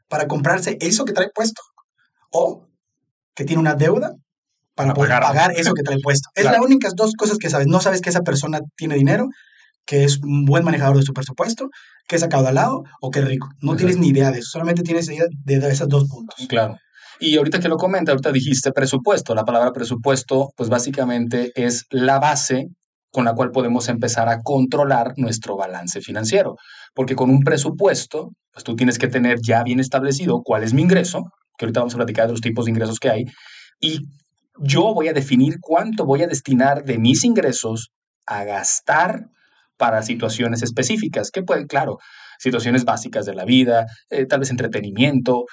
[0.08, 1.60] para comprarse eso que trae puesto
[2.30, 2.66] o
[3.34, 4.14] que tiene una deuda
[4.74, 6.28] para poder pagar, eso que trae puesto.
[6.34, 7.66] Es las únicas dos cosas que sabes.
[7.66, 9.28] No sabes que esa persona tiene dinero,
[9.86, 11.68] que es un buen manejador de su presupuesto,
[12.08, 13.48] que es acaudalado o que es rico.
[13.60, 16.46] No tienes ni idea de eso, solamente tienes idea de esos dos puntos.
[16.48, 16.76] Claro.
[17.20, 19.34] Y ahorita que lo comenta, ahorita dijiste presupuesto.
[19.34, 22.66] La palabra presupuesto, pues básicamente es la base
[23.12, 26.56] con la cual podemos empezar a controlar nuestro balance financiero.
[26.94, 30.82] Porque con un presupuesto, pues tú tienes que tener ya bien establecido cuál es mi
[30.82, 31.22] ingreso,
[31.56, 33.24] que ahorita vamos a platicar de los tipos de ingresos que hay,
[33.80, 34.00] y
[34.58, 37.90] yo voy a definir cuánto voy a destinar de mis ingresos
[38.26, 39.26] a gastar
[39.76, 41.98] para situaciones específicas, que pueden, claro,
[42.38, 45.46] situaciones básicas de la vida, eh, tal vez entretenimiento,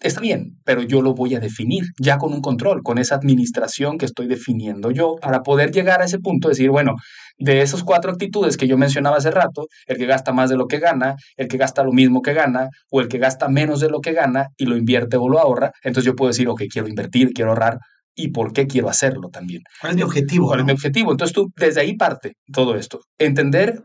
[0.00, 3.98] está bien, pero yo lo voy a definir ya con un control, con esa administración
[3.98, 6.94] que estoy definiendo yo, para poder llegar a ese punto de decir, bueno,
[7.38, 10.66] de esas cuatro actitudes que yo mencionaba hace rato, el que gasta más de lo
[10.66, 13.90] que gana, el que gasta lo mismo que gana, o el que gasta menos de
[13.90, 16.88] lo que gana y lo invierte o lo ahorra, entonces yo puedo decir, ok, quiero
[16.88, 17.78] invertir, quiero ahorrar
[18.18, 19.62] y por qué quiero hacerlo también.
[19.80, 20.48] ¿Cuál es mi objetivo?
[20.48, 21.12] ¿Cuál es mi objetivo?
[21.12, 23.00] Entonces tú, desde ahí parte todo esto.
[23.16, 23.84] Entender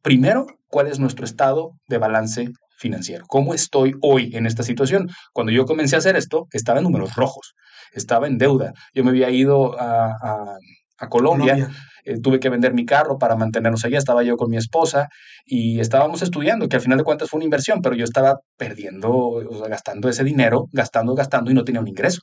[0.00, 3.24] primero cuál es nuestro estado de balance financiero.
[3.26, 5.08] ¿Cómo estoy hoy en esta situación?
[5.32, 7.54] Cuando yo comencé a hacer esto, estaba en números rojos,
[7.92, 8.72] estaba en deuda.
[8.94, 10.56] Yo me había ido a,
[10.98, 11.68] a, Colombia,
[12.04, 15.08] eh, tuve que vender mi carro para mantenernos allá, estaba yo con mi esposa
[15.44, 19.10] y estábamos estudiando, que al final de cuentas fue una inversión, pero yo estaba perdiendo,
[19.12, 22.22] o sea, gastando ese dinero, gastando, gastando y no tenía un ingreso.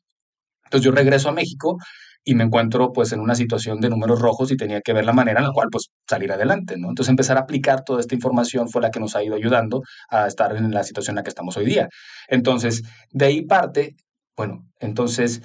[0.72, 1.78] Entonces yo regreso a México
[2.24, 5.12] y me encuentro pues en una situación de números rojos y tenía que ver la
[5.12, 6.90] manera en la cual pues salir adelante, ¿no?
[6.90, 10.28] Entonces empezar a aplicar toda esta información fue la que nos ha ido ayudando a
[10.28, 11.90] estar en la situación en la que estamos hoy día.
[12.30, 13.96] Entonces, de ahí parte,
[14.38, 15.42] bueno, entonces,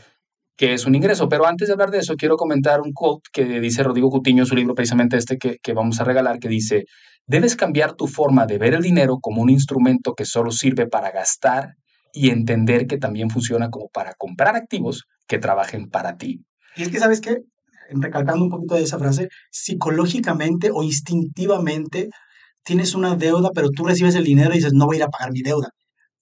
[0.56, 1.28] ¿qué es un ingreso?
[1.28, 4.46] Pero antes de hablar de eso, quiero comentar un quote que dice Rodrigo Cutiño en
[4.46, 6.84] su libro, precisamente este que, que vamos a regalar, que dice,
[7.26, 11.10] debes cambiar tu forma de ver el dinero como un instrumento que solo sirve para
[11.10, 11.74] gastar
[12.16, 16.40] y entender que también funciona como para comprar activos que trabajen para ti.
[16.74, 17.42] Y es que, ¿sabes qué?
[17.90, 22.08] Recalcando un poquito de esa frase, psicológicamente o instintivamente
[22.64, 25.08] tienes una deuda, pero tú recibes el dinero y dices, no voy a ir a
[25.08, 25.68] pagar mi deuda.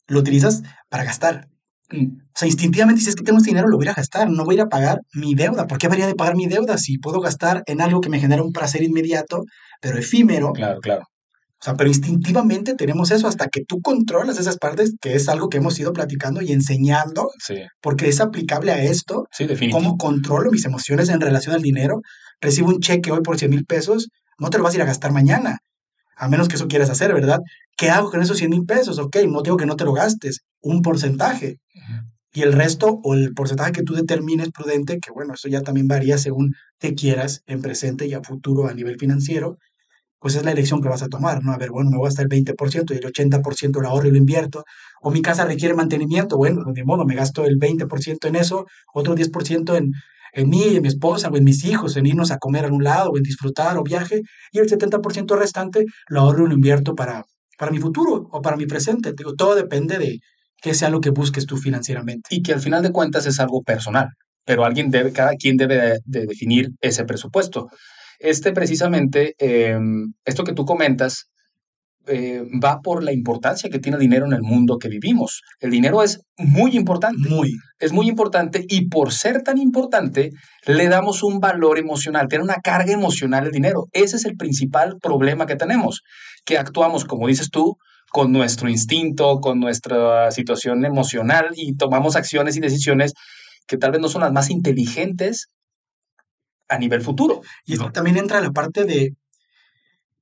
[0.09, 1.47] Lo utilizas para gastar.
[1.91, 2.17] Mm.
[2.17, 4.59] O sea, instintivamente dices que tengo este dinero, lo voy a gastar, no voy a
[4.59, 5.69] ir a pagar mi deuda.
[5.69, 8.43] ¿Por qué debería de pagar mi deuda si puedo gastar en algo que me genera
[8.43, 9.45] un placer inmediato,
[9.81, 10.53] pero efímero?
[10.53, 11.05] Claro, claro.
[11.65, 15.49] O sea, pero instintivamente tenemos eso hasta que tú controlas esas partes, que es algo
[15.49, 17.31] que hemos ido platicando y enseñando,
[17.81, 19.29] porque es aplicable a esto.
[19.33, 19.73] Sí, definitivamente.
[19.73, 22.03] ¿Cómo controlo mis emociones en relación al dinero?
[22.39, 24.85] Recibo un cheque hoy por 100 mil pesos, no te lo vas a ir a
[24.85, 25.57] gastar mañana,
[26.19, 27.39] a menos que eso quieras hacer, ¿verdad?
[27.79, 28.99] ¿Qué hago con esos 100 mil pesos?
[28.99, 31.61] Ok, no digo que no te lo gastes, un porcentaje.
[32.35, 35.89] Y el resto o el porcentaje que tú determines prudente, que bueno, eso ya también
[35.89, 39.57] varía según te quieras en presente y a futuro a nivel financiero,
[40.25, 41.53] pues es la elección que vas a tomar, ¿no?
[41.53, 44.11] A ver, bueno, me voy a gastar el 20% y el 80% lo ahorro y
[44.11, 44.65] lo invierto.
[45.03, 49.15] O mi casa requiere mantenimiento, bueno, de modo, me gasto el 20% en eso, otro
[49.15, 49.93] 10% en,
[50.33, 52.83] en mí, en mi esposa o en mis hijos, en irnos a comer a un
[52.83, 56.95] lado o en disfrutar o viaje, y el 70% restante lo ahorro y lo invierto
[56.95, 57.27] para,
[57.59, 59.13] para mi futuro o para mi presente.
[59.15, 60.21] Digo, todo depende de
[60.57, 62.35] qué sea lo que busques tú financieramente.
[62.35, 64.09] Y que al final de cuentas es algo personal,
[64.47, 67.69] pero alguien debe, cada quien debe de definir ese presupuesto.
[68.19, 71.29] Este precisamente, em, esto que tú comentas,
[72.07, 75.41] eh, va por la importancia que tiene el dinero en el mundo que vivimos.
[75.59, 77.29] El dinero es muy importante.
[77.31, 77.53] Muy.
[77.79, 80.31] Es muy importante y por ser tan importante,
[80.67, 83.87] le damos un valor emocional, tiene una carga emocional el dinero.
[83.93, 86.03] Ese es el principal problema que tenemos,
[86.45, 87.77] que actuamos, como dices tú,
[88.11, 93.15] con nuestro instinto, con nuestra situación emocional y tomamos acciones y decisiones
[93.67, 95.49] que tal vez no son las más inteligentes
[96.69, 97.43] a nivel futuro.
[97.65, 99.15] Y esto también entra la parte de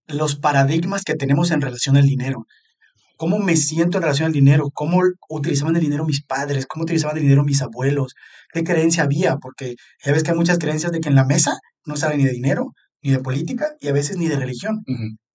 [0.06, 2.46] los paradigmas que tenemos en relación al dinero.
[3.16, 4.70] ¿Cómo me siento en relación al dinero?
[4.74, 6.66] ¿Cómo utilizaban el dinero mis padres?
[6.66, 8.14] ¿Cómo utilizaban el dinero mis abuelos?
[8.52, 9.36] ¿Qué creencia había?
[9.36, 11.52] Porque ya ves que hay muchas creencias de que en la mesa
[11.84, 14.82] no sale ni de dinero, ni de política y a veces ni de religión.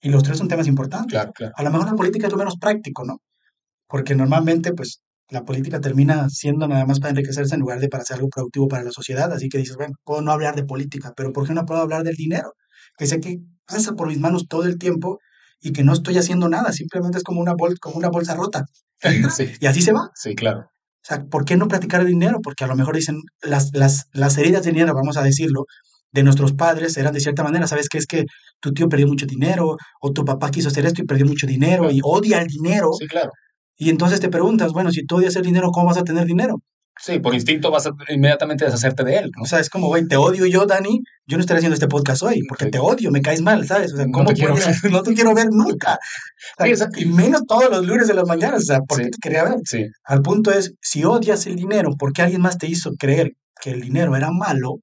[0.02, 1.18] Y los tres son temas importantes.
[1.56, 3.22] A lo mejor la política es lo menos práctico, ¿no?
[3.88, 8.04] Porque normalmente, pues, la política termina siendo nada más para enriquecerse en lugar de para
[8.04, 9.32] hacer algo productivo para la sociedad.
[9.32, 12.04] Así que dices, bueno, puedo no hablar de política, pero ¿por qué no puedo hablar
[12.04, 12.54] del dinero?
[12.98, 15.20] Que sé que pasa por mis manos todo el tiempo
[15.62, 18.66] y que no estoy haciendo nada, simplemente es como una, como una bolsa rota.
[19.62, 20.10] Y así se va.
[20.16, 20.62] Sí, claro.
[20.62, 22.40] O sea, ¿por qué no practicar el dinero?
[22.42, 25.66] Porque a lo mejor dicen, las, las, las heridas de dinero, vamos a decirlo,
[26.12, 27.98] de nuestros padres eran de cierta manera, ¿sabes qué?
[27.98, 28.26] Es que
[28.60, 31.92] tu tío perdió mucho dinero, o tu papá quiso hacer esto y perdió mucho dinero,
[31.92, 32.92] y odia el dinero.
[32.98, 33.32] Sí, claro.
[33.78, 36.62] Y entonces te preguntas, bueno, si tú odias el dinero, ¿cómo vas a tener dinero?
[37.00, 39.32] Sí, por instinto vas a inmediatamente deshacerte de él.
[39.40, 42.24] O sea, es como, güey, te odio yo, Dani, yo no estaré haciendo este podcast
[42.24, 43.94] hoy, porque te odio, me caes mal, ¿sabes?
[43.94, 44.64] O sea, ¿cómo no te quiero ver.
[44.92, 46.00] no te quiero ver nunca.
[46.98, 49.58] y menos todos los lunes de las mañanas, o sea, ¿por qué te quería ver?
[49.64, 49.86] Sí.
[50.06, 53.82] Al punto es, si odias el dinero porque alguien más te hizo creer que el
[53.82, 54.78] dinero era malo,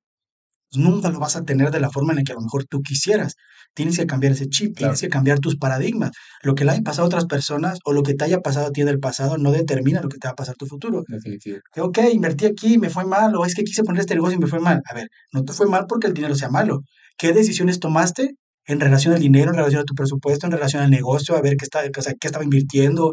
[0.76, 2.82] nunca lo vas a tener de la forma en la que a lo mejor tú
[2.82, 3.34] quisieras.
[3.74, 6.12] Tienes que cambiar ese chip, tienes que cambiar tus paradigmas.
[6.42, 8.70] Lo que le haya pasado a otras personas o lo que te haya pasado a
[8.70, 11.02] ti en el pasado no determina lo que te va a pasar tu futuro.
[11.08, 11.58] Definitivo.
[11.78, 14.46] Ok, invertí aquí, me fue mal, o es que quise poner este negocio y me
[14.46, 14.80] fue mal.
[14.88, 16.82] A ver, no te fue mal porque el dinero sea malo.
[17.18, 20.90] ¿Qué decisiones tomaste en relación al dinero, en relación a tu presupuesto, en relación al
[20.90, 23.12] negocio, a ver qué, está, qué estaba invirtiendo,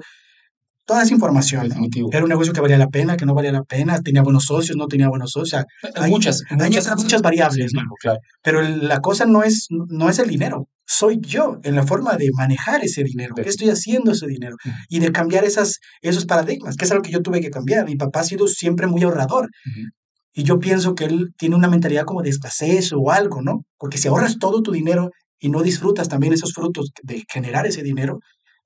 [0.86, 1.70] toda esa información.
[2.12, 4.78] Era un negocio que valía la pena, que no valía la pena, tenía buenos socios,
[4.78, 5.63] no tenía buenos socios.
[5.96, 7.72] hay, muchas, muchas, variables.
[8.41, 12.30] Pero la cosa no es, no es el dinero, soy yo en la forma de
[12.34, 13.34] manejar ese dinero.
[13.36, 14.58] ¿Qué estoy haciendo ese dinero?
[14.89, 17.86] Y de cambiar esas, esos paradigmas, que es algo que yo tuve que cambiar.
[17.86, 19.50] Mi papá ha sido siempre muy ahorrador.
[20.34, 23.63] Y yo pienso que él tiene una mentalidad como de escasez o algo, ¿no?
[23.78, 27.84] Porque si ahorras todo tu dinero y no disfrutas también esos frutos de generar ese
[27.84, 28.20] dinero,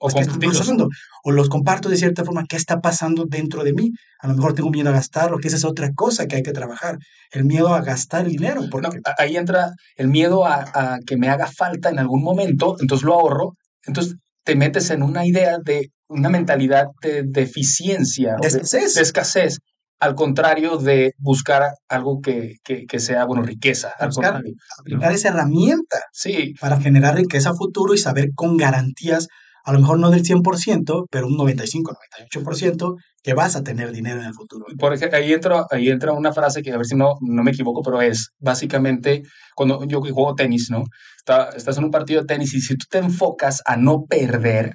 [0.06, 0.60] O ¿Qué está compartirlos.
[0.60, 0.90] pasando?
[1.24, 3.92] O los comparto de cierta forma, ¿qué está pasando dentro de mí?
[4.20, 6.52] A lo mejor tengo miedo a gastarlo, que esa es otra cosa que hay que
[6.54, 6.98] trabajar.
[7.32, 11.30] El miedo a gastar el dinero, porque ahí entra el miedo a, a que me
[11.30, 13.54] haga falta en algún momento, entonces lo ahorro,
[13.86, 18.94] entonces te metes en una idea de una mentalidad de deficiencia, de de, escasez.
[18.94, 19.58] de escasez,
[20.00, 24.54] al contrario de buscar algo que, que, que sea, bueno, riqueza, al Buscar- contrario.
[24.80, 29.28] aplicar esa herramienta Sí, para generar riqueza a futuro y saber con garantías,
[29.66, 34.20] a lo mejor no del 100%, pero un 95, 98%, que vas a tener dinero
[34.22, 34.66] en el futuro.
[34.78, 37.52] por ejemplo, ahí entra, ahí entra una frase que a ver si no, no me
[37.52, 39.24] equivoco, pero es básicamente
[39.56, 40.84] cuando yo juego tenis, ¿no?
[41.18, 44.74] Está- estás en un partido de tenis y si tú te enfocas a no perder,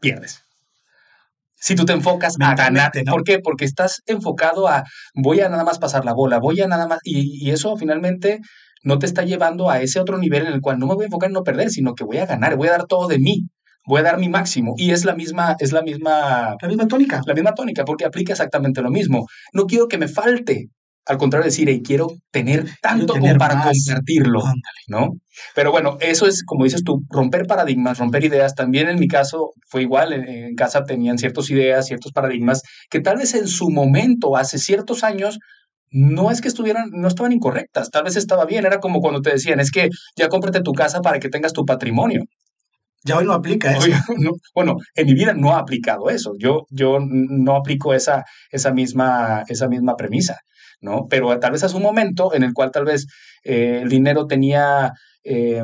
[0.00, 0.44] pierdes.
[1.56, 3.12] Si tú te enfocas a ganar, ¿no?
[3.12, 3.38] ¿por qué?
[3.38, 4.84] Porque estás enfocado a
[5.14, 8.40] voy a nada más pasar la bola, voy a nada más, y, y eso finalmente
[8.82, 11.06] no te está llevando a ese otro nivel en el cual no me voy a
[11.06, 13.48] enfocar en no perder, sino que voy a ganar, voy a dar todo de mí,
[13.86, 14.74] voy a dar mi máximo.
[14.76, 17.20] Y es la misma, es la misma La misma tónica.
[17.26, 19.26] la misma tónica, porque aplica exactamente lo mismo.
[19.52, 20.68] No quiero que me falte.
[21.06, 23.84] Al contrario, decir, "Ey, quiero tener tanto tener como para más".
[23.86, 24.62] compartirlo, Ándale.
[24.88, 25.10] ¿no?
[25.54, 28.54] Pero bueno, eso es, como dices tú, romper paradigmas, romper ideas.
[28.54, 30.14] También en mi caso fue igual.
[30.14, 34.56] En, en casa tenían ciertas ideas, ciertos paradigmas que tal vez en su momento, hace
[34.58, 35.38] ciertos años,
[35.90, 37.90] no es que estuvieran, no estaban incorrectas.
[37.90, 38.64] Tal vez estaba bien.
[38.64, 41.66] Era como cuando te decían, es que ya cómprate tu casa para que tengas tu
[41.66, 42.22] patrimonio.
[43.04, 43.86] Ya hoy no aplica eso.
[44.18, 46.32] No, bueno, en mi vida no he aplicado eso.
[46.38, 50.40] Yo, yo no aplico esa, esa, misma, esa misma premisa,
[50.80, 51.06] ¿no?
[51.08, 53.06] Pero tal vez a su momento en el cual tal vez
[53.44, 54.92] eh, el dinero tenía
[55.26, 55.62] eh,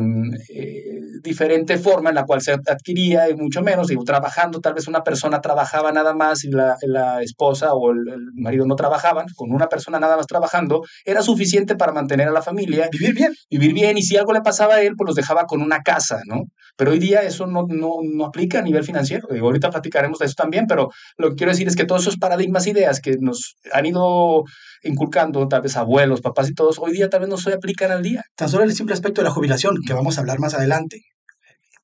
[0.55, 4.88] eh, diferente forma en la cual se adquiría y mucho menos, digo, trabajando, tal vez
[4.88, 9.27] una persona trabajaba nada más y la, la esposa o el, el, marido no trabajaban,
[9.37, 12.88] con una persona nada más trabajando, era suficiente para mantener a la familia.
[12.90, 13.35] Vivir bien.
[13.51, 16.20] Vivir bien, y si algo le pasaba a él, pues los dejaba con una casa,
[16.27, 16.44] ¿no?
[16.77, 19.29] Pero hoy día eso no, no, no aplica a nivel financiero.
[19.31, 22.16] Digo, ahorita platicaremos de eso también, pero lo que quiero decir es que todos esos
[22.16, 24.44] paradigmas, ideas que nos han ido
[24.83, 28.03] inculcando, tal vez abuelos, papás y todos, hoy día tal vez no se aplican al
[28.03, 28.23] día.
[28.35, 29.49] Tan solo el simple aspecto de la jubilación,
[29.86, 31.02] que vamos a hablar más adelante,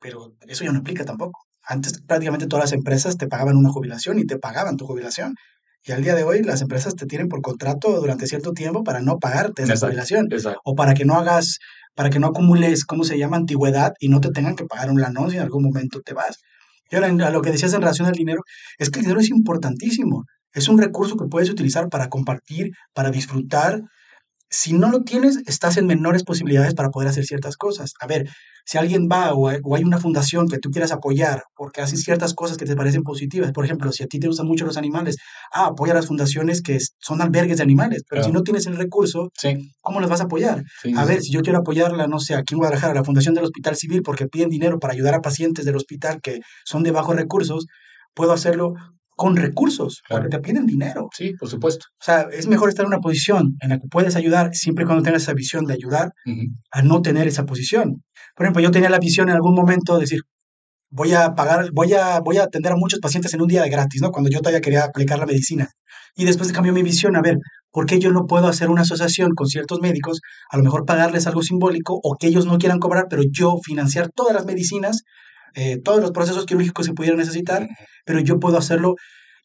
[0.00, 1.40] pero eso ya no aplica tampoco.
[1.62, 5.35] Antes prácticamente todas las empresas te pagaban una jubilación y te pagaban tu jubilación.
[5.85, 9.00] Y al día de hoy las empresas te tienen por contrato durante cierto tiempo para
[9.00, 10.26] no pagarte esa Exacto, jubilación.
[10.31, 10.61] Exacto.
[10.64, 11.59] O para que no hagas,
[11.94, 13.37] para que no acumules, ¿cómo se llama?
[13.37, 16.38] Antigüedad y no te tengan que pagar un lanón si en algún momento te vas.
[16.90, 18.42] Y ahora, a lo que decías en relación al dinero,
[18.79, 20.24] es que el dinero es importantísimo.
[20.52, 23.81] Es un recurso que puedes utilizar para compartir, para disfrutar.
[24.48, 27.94] Si no lo tienes, estás en menores posibilidades para poder hacer ciertas cosas.
[28.00, 28.28] A ver,
[28.64, 32.56] si alguien va o hay, una fundación que tú quieras apoyar porque hace ciertas cosas
[32.56, 35.16] que te parecen positivas, por ejemplo, si a ti te gustan mucho los animales,
[35.52, 38.32] ah, apoya a las fundaciones que son albergues de animales, pero Claro.
[38.32, 40.62] si no tienes el recurso, Sí, ¿cómo los vas a apoyar?
[40.82, 43.35] sí, A sí, ver, si yo quiero apoyarla, no sé, aquí en Guadalajara, la Fundación
[43.35, 46.90] del Hospital Civil, porque piden dinero para ayudar a pacientes del hospital que son de
[46.92, 47.66] bajos recursos,
[48.14, 48.74] puedo hacerlo
[49.16, 51.09] con recursos, porque te piden dinero.
[51.12, 51.87] Sí, por supuesto.
[51.98, 54.87] O sea, es mejor estar en una posición en la que puedes ayudar siempre y
[54.87, 56.11] cuando tengas esa visión de ayudar
[56.70, 58.05] a no tener esa posición.
[58.37, 60.20] Por ejemplo, yo tenía la visión en algún momento de decir,
[60.90, 63.70] voy a pagar, voy a, voy a atender a muchos pacientes en un día de
[63.70, 64.11] gratis, ¿no?
[64.11, 65.70] Cuando yo todavía quería aplicar la medicina.
[66.14, 67.38] Y después cambió mi visión, a ver,
[67.70, 71.26] ¿por qué yo no puedo hacer una asociación con ciertos médicos, a lo mejor pagarles
[71.26, 75.02] algo simbólico o que ellos no quieran cobrar, pero yo financiar todas las medicinas,
[75.57, 77.66] eh, todos los procesos quirúrgicos que pudieran necesitar,
[78.05, 78.95] pero yo puedo hacerlo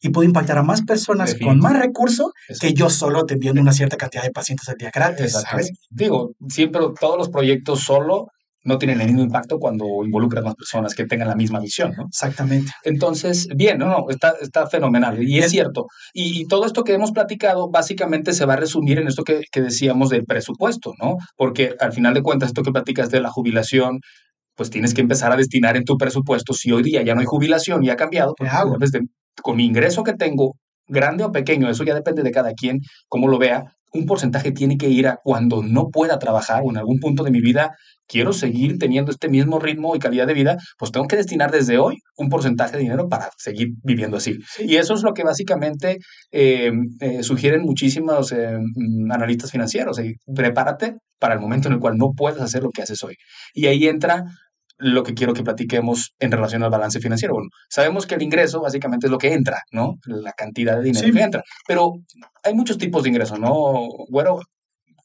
[0.02, 3.96] y puedo impactar a más personas con más recursos que yo solo atendiendo una cierta
[3.96, 5.36] cantidad de pacientes al día gratis.
[5.90, 8.26] Digo, siempre todos los proyectos solo
[8.64, 12.06] no tienen el mismo impacto cuando involucras más personas que tengan la misma visión, ¿no?
[12.06, 12.70] Exactamente.
[12.84, 15.86] Entonces, bien, no, no, está, está fenomenal y es cierto.
[16.12, 19.42] Y, y todo esto que hemos platicado básicamente se va a resumir en esto que,
[19.50, 21.16] que decíamos del presupuesto, ¿no?
[21.36, 23.98] Porque al final de cuentas, esto que platicas de la jubilación,
[24.56, 26.52] pues tienes que empezar a destinar en tu presupuesto.
[26.52, 28.72] Si hoy día ya no hay jubilación y ha cambiado, pues, ¿Qué hago?
[28.72, 29.06] debes de-
[29.42, 33.28] con mi ingreso que tengo, grande o pequeño, eso ya depende de cada quien, cómo
[33.28, 36.98] lo vea, un porcentaje tiene que ir a cuando no pueda trabajar o en algún
[36.98, 37.76] punto de mi vida
[38.06, 41.78] quiero seguir teniendo este mismo ritmo y calidad de vida, pues tengo que destinar desde
[41.78, 44.38] hoy un porcentaje de dinero para seguir viviendo así.
[44.54, 44.64] Sí.
[44.66, 45.98] Y eso es lo que básicamente
[46.30, 49.98] eh, eh, sugieren muchísimos eh, mm, analistas financieros.
[50.34, 53.14] prepárate para el momento en el cual no puedes hacer lo que haces hoy.
[53.54, 54.24] Y ahí entra
[54.82, 57.34] lo que quiero que platiquemos en relación al balance financiero.
[57.34, 59.94] Bueno, sabemos que el ingreso básicamente es lo que entra, ¿no?
[60.06, 61.12] La cantidad de dinero Sí.
[61.12, 61.42] que entra.
[61.68, 61.92] Pero
[62.42, 63.86] hay muchos tipos de ingresos, ¿no?
[64.10, 64.40] Bueno,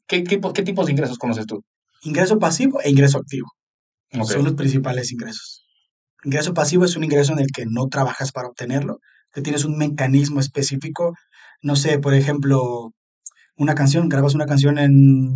[0.07, 1.61] ¿qué, qué, qué tipos de ingresos conoces tú?
[2.01, 3.47] Ingreso pasivo e ingreso activo.
[4.25, 5.63] Son los principales ingresos.
[6.23, 8.97] Ingreso pasivo es un ingreso en el que no trabajas para obtenerlo,
[9.32, 11.13] que tienes un mecanismo específico.
[11.61, 12.91] No sé, por ejemplo,
[13.55, 15.36] una canción, grabas una canción en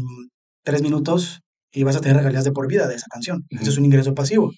[0.63, 1.41] tres minutos
[1.73, 3.45] y vas a tener regalías de por vida de esa canción.
[3.49, 4.51] Eso es un ingreso pasivo.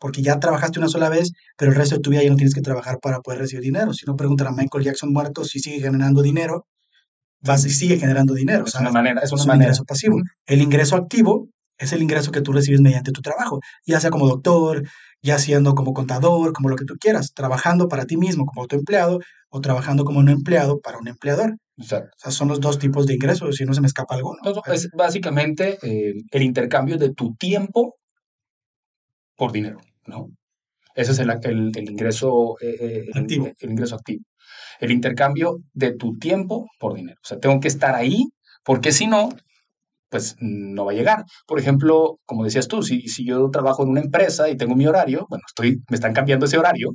[0.00, 2.54] Porque ya trabajaste una sola vez, pero el resto de tu vida ya no tienes
[2.54, 3.92] que trabajar para poder recibir dinero.
[3.92, 6.66] Si no preguntan a Michael Jackson muerto si sigue generando dinero,
[7.40, 8.64] vas y sigue generando dinero.
[8.64, 8.90] Es ¿sabes?
[8.90, 9.64] una manera, es una un manera.
[9.66, 10.16] ingreso pasivo.
[10.46, 11.48] El ingreso activo
[11.78, 14.82] es el ingreso que tú recibes mediante tu trabajo, ya sea como doctor,
[15.22, 19.18] ya siendo como contador, como lo que tú quieras, trabajando para ti mismo como autoempleado
[19.50, 21.56] o trabajando como un empleado para un empleador.
[21.78, 22.10] Exacto.
[22.16, 24.38] O sea, son los dos tipos de ingresos, si no se me escapa alguno.
[24.44, 27.96] Entonces, es básicamente eh, el intercambio de tu tiempo
[29.36, 30.28] por dinero, ¿no?
[30.94, 33.48] Ese es el, el- el ingreso eh, eh, el, Activo.
[33.58, 34.24] el ingreso activo.
[34.80, 37.18] El intercambio de tu tiempo por dinero.
[37.24, 38.26] O sea, tengo que estar ahí
[38.64, 39.30] porque si no,
[40.10, 41.24] pues no va a llegar.
[41.46, 44.86] Por ejemplo, como decías tú, si, si yo trabajo en una empresa y tengo mi
[44.86, 46.92] horario, bueno, estoy, me están cambiando ese horario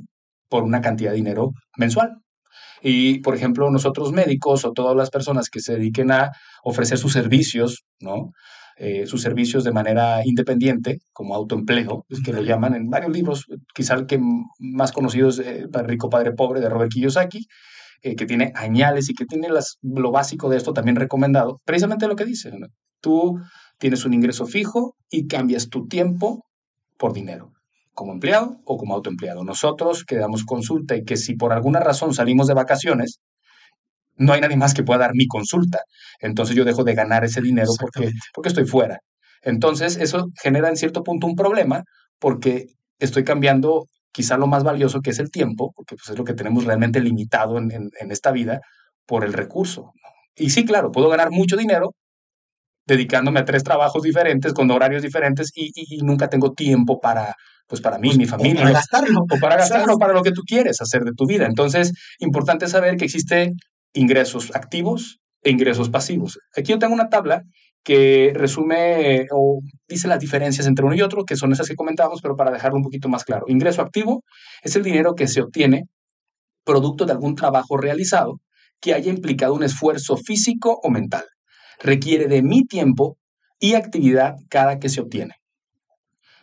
[0.48, 2.18] por una cantidad de dinero mensual.
[2.82, 6.32] Y, por ejemplo, nosotros médicos o todas las personas que se dediquen a
[6.64, 8.32] ofrecer sus servicios, ¿no?
[8.76, 13.46] Eh, sus servicios de manera independiente, como autoempleo, es que lo llaman en varios libros,
[13.74, 14.18] quizá el que
[14.58, 17.46] más conocido es eh, Rico, Padre Pobre de Robert Kiyosaki,
[18.02, 22.08] eh, que tiene añales y que tiene las, lo básico de esto también recomendado, precisamente
[22.08, 22.66] lo que dice, ¿no?
[23.02, 23.38] tú
[23.78, 26.46] tienes un ingreso fijo y cambias tu tiempo
[26.96, 27.52] por dinero,
[27.94, 29.44] como empleado o como autoempleado.
[29.44, 33.20] Nosotros que damos consulta y que si por alguna razón salimos de vacaciones,
[34.16, 35.80] no hay nadie más que pueda dar mi consulta.
[36.20, 39.00] Entonces yo dejo de ganar ese dinero porque, porque estoy fuera.
[39.42, 41.82] Entonces eso genera en cierto punto un problema
[42.18, 42.66] porque
[42.98, 46.34] estoy cambiando quizá lo más valioso que es el tiempo, porque pues, es lo que
[46.34, 48.60] tenemos realmente limitado en, en- en esta vida,
[49.06, 49.82] por el recurso.
[49.94, 50.10] ¿no?
[50.36, 51.94] Y sí, claro, puedo ganar mucho dinero
[52.86, 57.34] dedicándome a tres trabajos diferentes, con horarios diferentes, y, y- y nunca tengo tiempo para,
[57.72, 59.20] pues, para mí, mi O familia, para lo- gastarlo.
[59.22, 59.98] o para gastarlo ¿Sabes?
[59.98, 61.46] para lo que tú quieres hacer de tu vida.
[61.46, 63.54] Entonces, importante saber que existen
[63.94, 66.38] ingresos activos e ingresos pasivos.
[66.54, 67.44] Aquí yo tengo una tabla
[67.82, 72.20] que resume o dice las diferencias entre uno y otro, que son esas que comentábamos,
[72.20, 73.46] pero para dejarlo un poquito más claro.
[73.48, 74.22] Ingreso activo
[74.62, 75.84] es el dinero que se obtiene
[76.64, 78.38] producto de algún trabajo realizado
[78.82, 81.24] que haya implicado un esfuerzo físico o mental.
[81.80, 83.16] Requiere de mi tiempo
[83.58, 85.36] y actividad cada que se obtiene.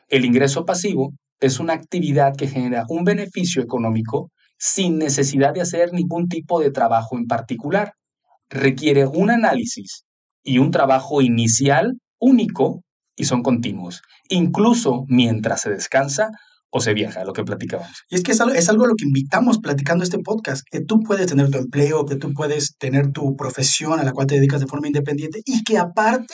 [0.08, 5.94] El ingreso pasivo es una actividad que genera un beneficio económico sin necesidad de hacer
[5.94, 7.94] ningún tipo de trabajo en particular.
[8.50, 10.04] Requiere un análisis
[10.44, 12.84] y un trabajo inicial único
[13.16, 16.30] y son continuos, incluso mientras se descansa
[16.72, 18.04] o se viaja, lo que platicábamos.
[18.10, 20.82] Y es que es algo, es algo a lo que invitamos platicando este podcast, que
[20.82, 24.36] tú puedes tener tu empleo, que tú puedes tener tu profesión a la cual te
[24.36, 26.34] dedicas de forma independiente y que aparte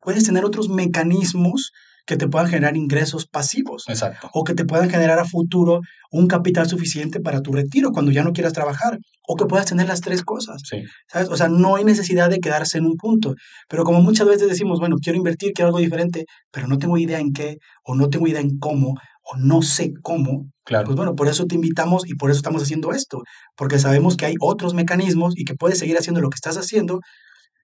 [0.00, 1.72] puedes tener otros mecanismos
[2.06, 4.30] que te puedan generar ingresos pasivos Exacto.
[4.32, 5.80] o que te puedan generar a futuro
[6.12, 9.88] un capital suficiente para tu retiro cuando ya no quieras trabajar o que puedas tener
[9.88, 10.62] las tres cosas.
[10.64, 11.28] Sí, ¿sabes?
[11.28, 13.34] O sea, no hay necesidad de quedarse en un punto.
[13.68, 17.18] Pero como muchas veces decimos, bueno, quiero invertir, quiero algo diferente, pero no tengo idea
[17.18, 18.94] en qué, o no tengo idea en cómo,
[19.24, 20.84] o no sé cómo, claro.
[20.84, 23.22] pues bueno, por eso te invitamos y por eso estamos haciendo esto,
[23.56, 27.00] porque sabemos que hay otros mecanismos y que puedes seguir haciendo lo que estás haciendo.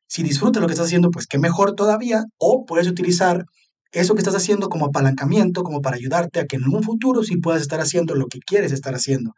[0.08, 3.44] Si disfrutas lo que estás haciendo, pues qué mejor todavía, o puedes utilizar
[3.92, 7.36] eso que estás haciendo como apalancamiento, como para ayudarte a que en un futuro sí
[7.36, 9.32] puedas estar haciendo lo que quieres estar haciendo.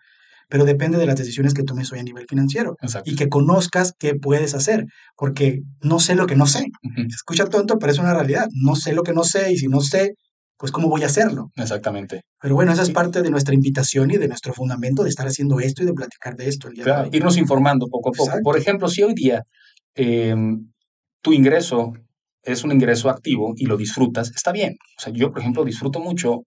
[0.49, 3.11] Pero depende de las decisiones que tomes hoy a nivel financiero Exacto.
[3.11, 4.85] y que conozcas qué puedes hacer,
[5.17, 6.67] porque no sé lo que no sé.
[7.09, 8.47] Escucha tonto, pero es una realidad.
[8.53, 10.15] No sé lo que no sé y si no sé,
[10.59, 11.51] pues cómo voy a hacerlo.
[11.57, 12.21] Exactamente.
[12.41, 15.61] Pero bueno, esa es parte de nuestra invitación y de nuestro fundamento de estar haciendo
[15.61, 17.17] esto y de platicar de esto el día de Claro, hoy.
[17.17, 18.25] irnos informando poco a poco.
[18.29, 18.45] Exacto.
[18.45, 19.43] Por ejemplo, si hoy día
[19.97, 20.37] eh,
[21.23, 21.95] tu ingreso
[22.45, 24.76] es un ingreso activo y lo disfrutas, está bien.
[24.99, 26.42] O sea, yo, por ejemplo, disfruto mucho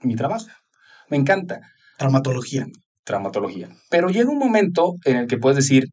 [0.00, 0.46] mi trabajo.
[1.08, 1.60] Me encanta
[1.96, 2.66] Traumatología.
[3.04, 3.68] traumatología.
[3.90, 5.84] Pero llega un momento en el que puedes decir,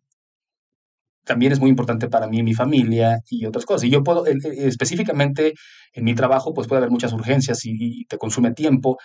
[1.24, 3.86] también es muy importante para mí mi familia y otras cosas.
[3.86, 5.54] Y yo puedo, específicamente
[5.94, 8.98] en mi trabajo, pues puede haber muchas urgencias y, y te consume tiempo.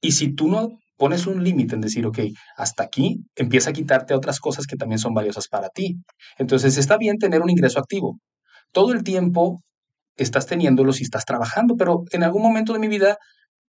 [0.00, 2.18] Y si tú no pones un límite en decir, ok,
[2.56, 5.96] hasta aquí, empieza a quitarte otras cosas que también son valiosas para ti.
[6.38, 8.18] Entonces está bien tener un ingreso activo.
[8.72, 9.62] Todo el tiempo
[10.18, 13.18] estás teniéndolo si estás trabajando, pero en algún momento de mi vida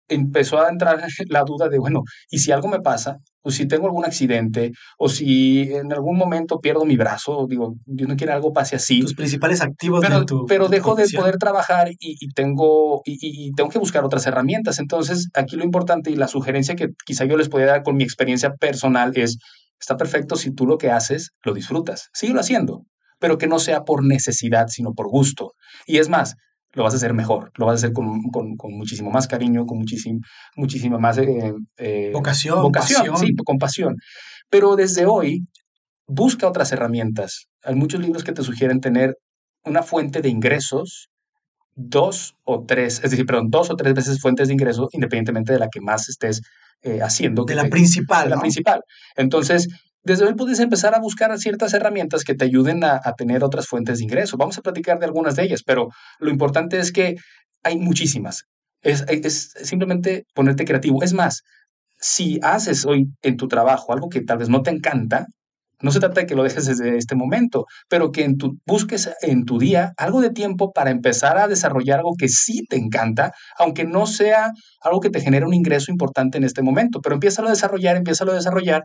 [0.08, 3.18] empezó a entrar la duda de, bueno, ¿y si algo me pasa?
[3.42, 8.08] O si tengo algún accidente, o si en algún momento pierdo mi brazo, digo, Dios
[8.08, 11.06] no quiere algo pase así, Tus principales activos pero, de tu pero tu dejo de
[11.14, 14.78] poder trabajar y, y tengo, y tengo que buscar otras herramientas.
[14.78, 18.04] Entonces, aquí lo importante y la sugerencia que quizá yo les podría dar con mi
[18.04, 19.36] experiencia personal es,
[19.78, 22.84] está perfecto si tú lo que haces lo disfrutas, síguelo haciendo,
[23.24, 25.54] pero que no sea por necesidad, sino por gusto.
[25.86, 26.34] Y es más,
[26.74, 29.64] lo vas a hacer mejor, lo vas a hacer con, con- con muchísimo más cariño,
[29.64, 30.20] con muchísimo,
[30.56, 33.16] muchísima más eh, eh, Vocación, vocación, pasión.
[33.16, 33.94] sí, con pasión.
[34.50, 35.46] Pero desde hoy,
[36.06, 37.46] busca otras herramientas.
[37.62, 39.16] Hay muchos libros que te sugieren tener
[39.64, 41.08] una fuente de ingresos
[41.76, 45.60] dos o tres, es decir, perdón, dos o tres veces fuentes de ingreso, independientemente de
[45.60, 46.42] la que más estés
[46.82, 47.44] eh, haciendo.
[47.46, 48.24] De la principal.
[48.28, 48.82] De la principal.
[49.16, 49.66] Entonces,
[50.04, 53.98] desde hoy puedes empezar a buscar ciertas herramientas que te ayuden a, tener otras fuentes
[53.98, 54.36] de ingreso.
[54.36, 55.88] Vamos a platicar de algunas de ellas, pero
[56.18, 57.16] lo importante es que
[57.62, 58.44] hay muchísimas.
[58.82, 61.02] Es, simplemente ponerte creativo.
[61.02, 61.42] Es más,
[61.98, 65.26] si haces hoy en tu trabajo algo que tal vez no te encanta,
[65.80, 68.28] no se trata de que lo dejes desde este momento, pero que
[68.66, 72.76] busques en tu día algo de tiempo para empezar a desarrollar algo que sí te
[72.76, 74.52] encanta, aunque no sea
[74.82, 78.24] algo que te genere un ingreso importante en este momento, pero empieza a desarrollar, empieza
[78.24, 78.82] a desarrollar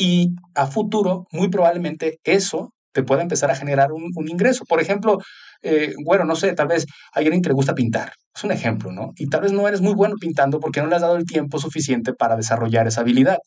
[0.00, 4.64] y a futuro muy probablemente eso te pueda empezar a generar un, ingreso.
[4.64, 5.18] Por ejemplo,
[5.62, 8.90] eh, bueno, no sé, tal vez hay alguien que le gusta pintar, es un ejemplo,
[8.90, 9.12] ¿no?
[9.16, 11.58] Y tal vez no eres muy bueno pintando porque no le has dado el tiempo
[11.58, 13.38] suficiente para desarrollar esa habilidad.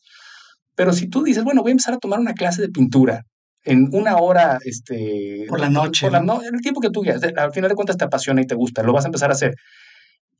[0.76, 3.22] Pero si tú dices, bueno, voy a empezar a tomar una clase de pintura
[3.64, 5.46] en una hora, este...
[5.48, 6.06] Por la noche.
[6.06, 7.22] Por la no, el tiempo que tú quieras.
[7.36, 9.54] Al final de cuentas te apasiona y te gusta, lo vas a empezar a hacer.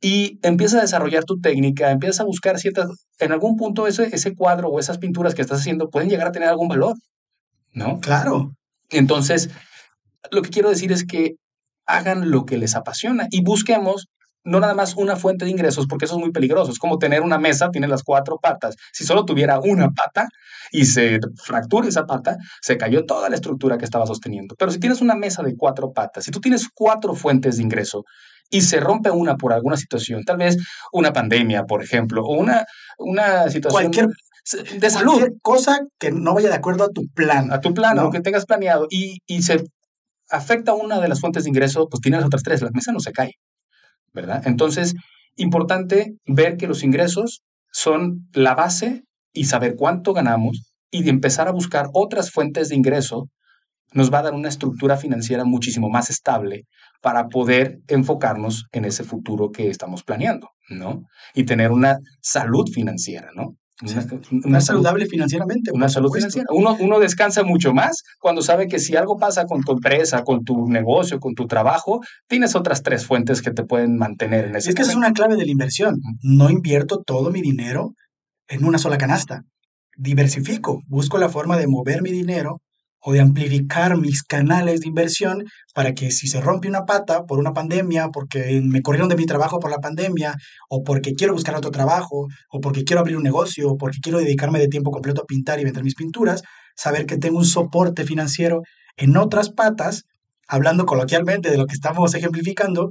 [0.01, 2.89] Y empiezas a desarrollar tu técnica, empiezas a buscar ciertas...
[3.19, 6.31] En algún punto ese, ese cuadro o esas pinturas que estás haciendo pueden llegar a
[6.31, 6.95] tener algún valor,
[7.73, 7.99] ¿no?
[8.01, 8.51] Claro.
[8.89, 9.49] Entonces,
[10.31, 11.35] lo que quiero decir es que
[11.85, 14.07] hagan lo que les apasiona y busquemos
[14.45, 16.71] no nada más una fuente de ingresos, porque eso es muy peligroso.
[16.71, 18.75] Es como tener una mesa, tiene las cuatro patas.
[18.93, 20.27] Si solo tuviera una pata
[20.71, 24.55] y se fractura esa pata, se cayó toda la estructura que estaba sosteniendo.
[24.57, 28.05] Pero si tienes una mesa de cuatro patas, si tú tienes cuatro fuentes de ingreso
[28.49, 30.57] y se rompe una por alguna situación, tal vez
[30.91, 32.65] una pandemia, por ejemplo, o una,
[32.97, 33.91] una situación...
[33.91, 34.07] Cualquier
[34.79, 35.13] de salud.
[35.13, 37.51] Cualquier cosa que no vaya de acuerdo a tu plan.
[37.51, 38.11] A tu plan, ¿no?
[38.11, 39.63] que tengas planeado, y, y se
[40.29, 42.99] afecta una de las fuentes de ingreso, pues tienes las otras tres, la mesa no
[42.99, 43.33] se cae.
[44.15, 44.41] ¿verdad?
[44.47, 44.95] Entonces,
[45.35, 51.47] importante ver que los ingresos son la base y saber cuánto ganamos y de empezar
[51.47, 53.27] a buscar otras fuentes de ingreso
[53.95, 56.65] nos va a dar una estructura financiera muchísimo más estable
[57.01, 61.03] para poder enfocarnos en ese futuro que estamos planeando, ¿no?
[61.33, 63.55] Y tener una salud financiera, ¿no?
[64.45, 65.71] Una, saludable financieramente.
[65.73, 66.47] Una salud financiera.
[66.49, 70.45] Uno, uno descansa mucho más cuando sabe que si algo pasa con tu empresa, con
[70.45, 74.69] tu negocio, con tu trabajo, tienes otras tres fuentes que te pueden mantener en ese
[74.69, 75.95] Es que es una clave de la inversión.
[76.21, 77.93] No invierto todo mi dinero
[78.47, 79.41] en una sola canasta.
[79.97, 82.61] Diversifico, busco la forma de mover mi dinero
[83.07, 85.43] o de amplificar mis canales de inversión
[85.75, 89.27] para que si se rompe una pata por una pandemia, porque me corrieron de mi
[89.27, 90.35] trabajo por la pandemia,
[90.69, 94.17] o porque quiero buscar otro trabajo, o porque quiero abrir un negocio, o porque quiero
[94.17, 96.41] dedicarme de tiempo completo a pintar y vender mis pinturas,
[96.75, 98.63] saber que tengo un soporte financiero
[98.97, 100.05] en otras patas,
[100.47, 102.89] hablando coloquialmente de lo que estamos ejemplificando,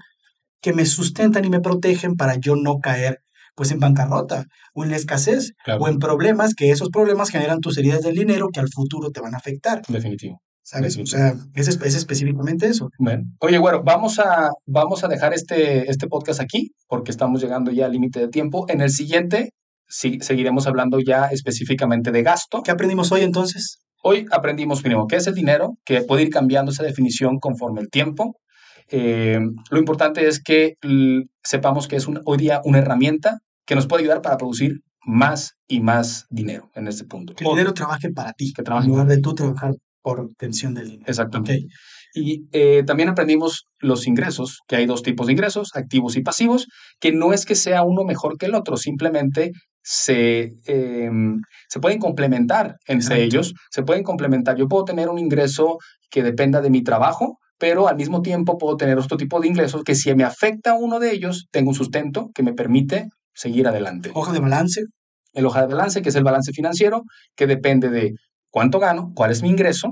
[0.61, 3.19] que me sustentan y me protegen para yo no caer
[3.55, 4.45] pues en bancarrota
[4.75, 8.49] o en la escasez o en problemas que esos problemas generan tus heridas del dinero
[8.53, 9.83] que al futuro te van a afectar.
[9.89, 10.41] Definitivo.
[10.63, 10.97] ¿Sabes?
[10.97, 12.89] O sea, es, es, específicamente eso.
[12.99, 13.25] Bueno.
[13.41, 17.85] Oye, bueno, vamos a, vamos a dejar este, este podcast aquí porque estamos llegando ya
[17.85, 18.65] al límite de tiempo.
[18.71, 19.51] En el siguiente
[19.87, 22.63] sí, seguiremos hablando ya específicamente de gasto.
[22.63, 23.81] ¿Qué aprendimos hoy entonces?
[24.03, 27.91] Hoy aprendimos primero qué es el dinero, que puede ir cambiando esa definición conforme el
[27.91, 28.37] tiempo.
[28.91, 30.75] Eh, lo importante es que
[31.43, 35.81] sepamos que es hoy día una herramienta que nos puede ayudar para producir más y
[35.81, 37.35] más dinero en este punto.
[37.35, 40.75] Que el dinero trabaje para ti, que trabaje en lugar de tú trabajar por obtención
[40.75, 41.05] del dinero.
[41.07, 41.67] Exactamente.
[42.15, 46.69] Y eh, también aprendimos los ingresos, que hay dos tipos de ingresos, activos y pasivos,
[47.01, 49.51] que no es que sea uno mejor que el otro, simplemente
[49.83, 54.57] se, em, se pueden complementar entre ellos, se pueden complementar.
[54.57, 55.79] Yo puedo tener un ingreso
[56.11, 59.85] que dependa de mi trabajo, pero al mismo tiempo puedo tener otro tipo de ingresos
[59.85, 64.11] que si me afecta uno de ellos, tengo un sustento que me permite seguir adelante.
[64.15, 64.83] Hoja de balance.
[65.33, 67.03] El hoja de balance, que es el balance financiero,
[67.35, 68.13] que depende de
[68.51, 69.91] cuánto gano, cuál es mi ingreso,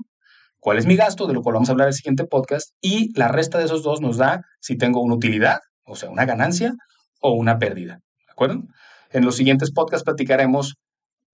[0.60, 3.10] cuál es mi gasto, de lo cual vamos a hablar en el siguiente podcast, y
[3.18, 6.74] la resta de esos dos nos da si tengo una utilidad, o sea, una ganancia
[7.20, 7.98] o una pérdida.
[8.24, 8.62] ¿De acuerdo?
[9.10, 10.76] En los siguientes podcasts platicaremos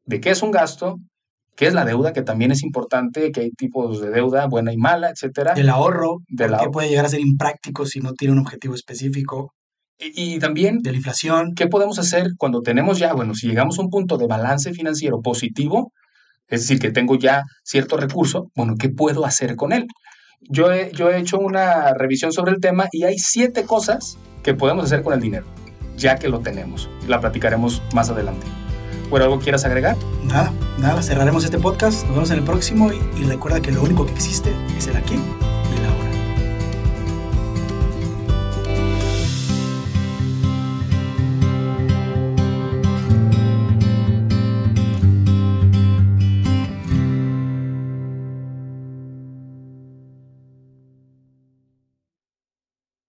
[0.05, 0.97] de qué es un gasto,
[1.59, 4.77] qué es la deuda, que también es importante, que hay tipos de deuda buena y
[4.77, 5.55] mala, etcétera.
[5.57, 9.53] El ahorro, que puede llegar a ser impráctico si no tiene un objetivo específico.
[9.99, 10.79] Y, también...
[10.79, 11.55] De la inflación.
[11.57, 15.21] ¿Qué podemos hacer cuando tenemos ya, bueno, si llegamos a un punto de balance financiero
[15.21, 15.93] positivo,
[16.47, 19.89] es decir, que tengo ya cierto recurso, bueno, ¿qué puedo hacer con él?
[20.49, 24.55] Yo he, yo he hecho una revisión sobre el tema y hay siete cosas que
[24.55, 25.47] podemos hacer con el dinero,
[25.97, 26.89] ya que lo tenemos.
[27.09, 28.47] La platicaremos más adelante.
[29.11, 29.97] ¿Bueno, algo quieras agregar?
[30.25, 33.83] Nada, nada, cerraremos este podcast, nos vemos en el próximo y, y recuerda que lo
[33.83, 35.15] único que existe es el aquí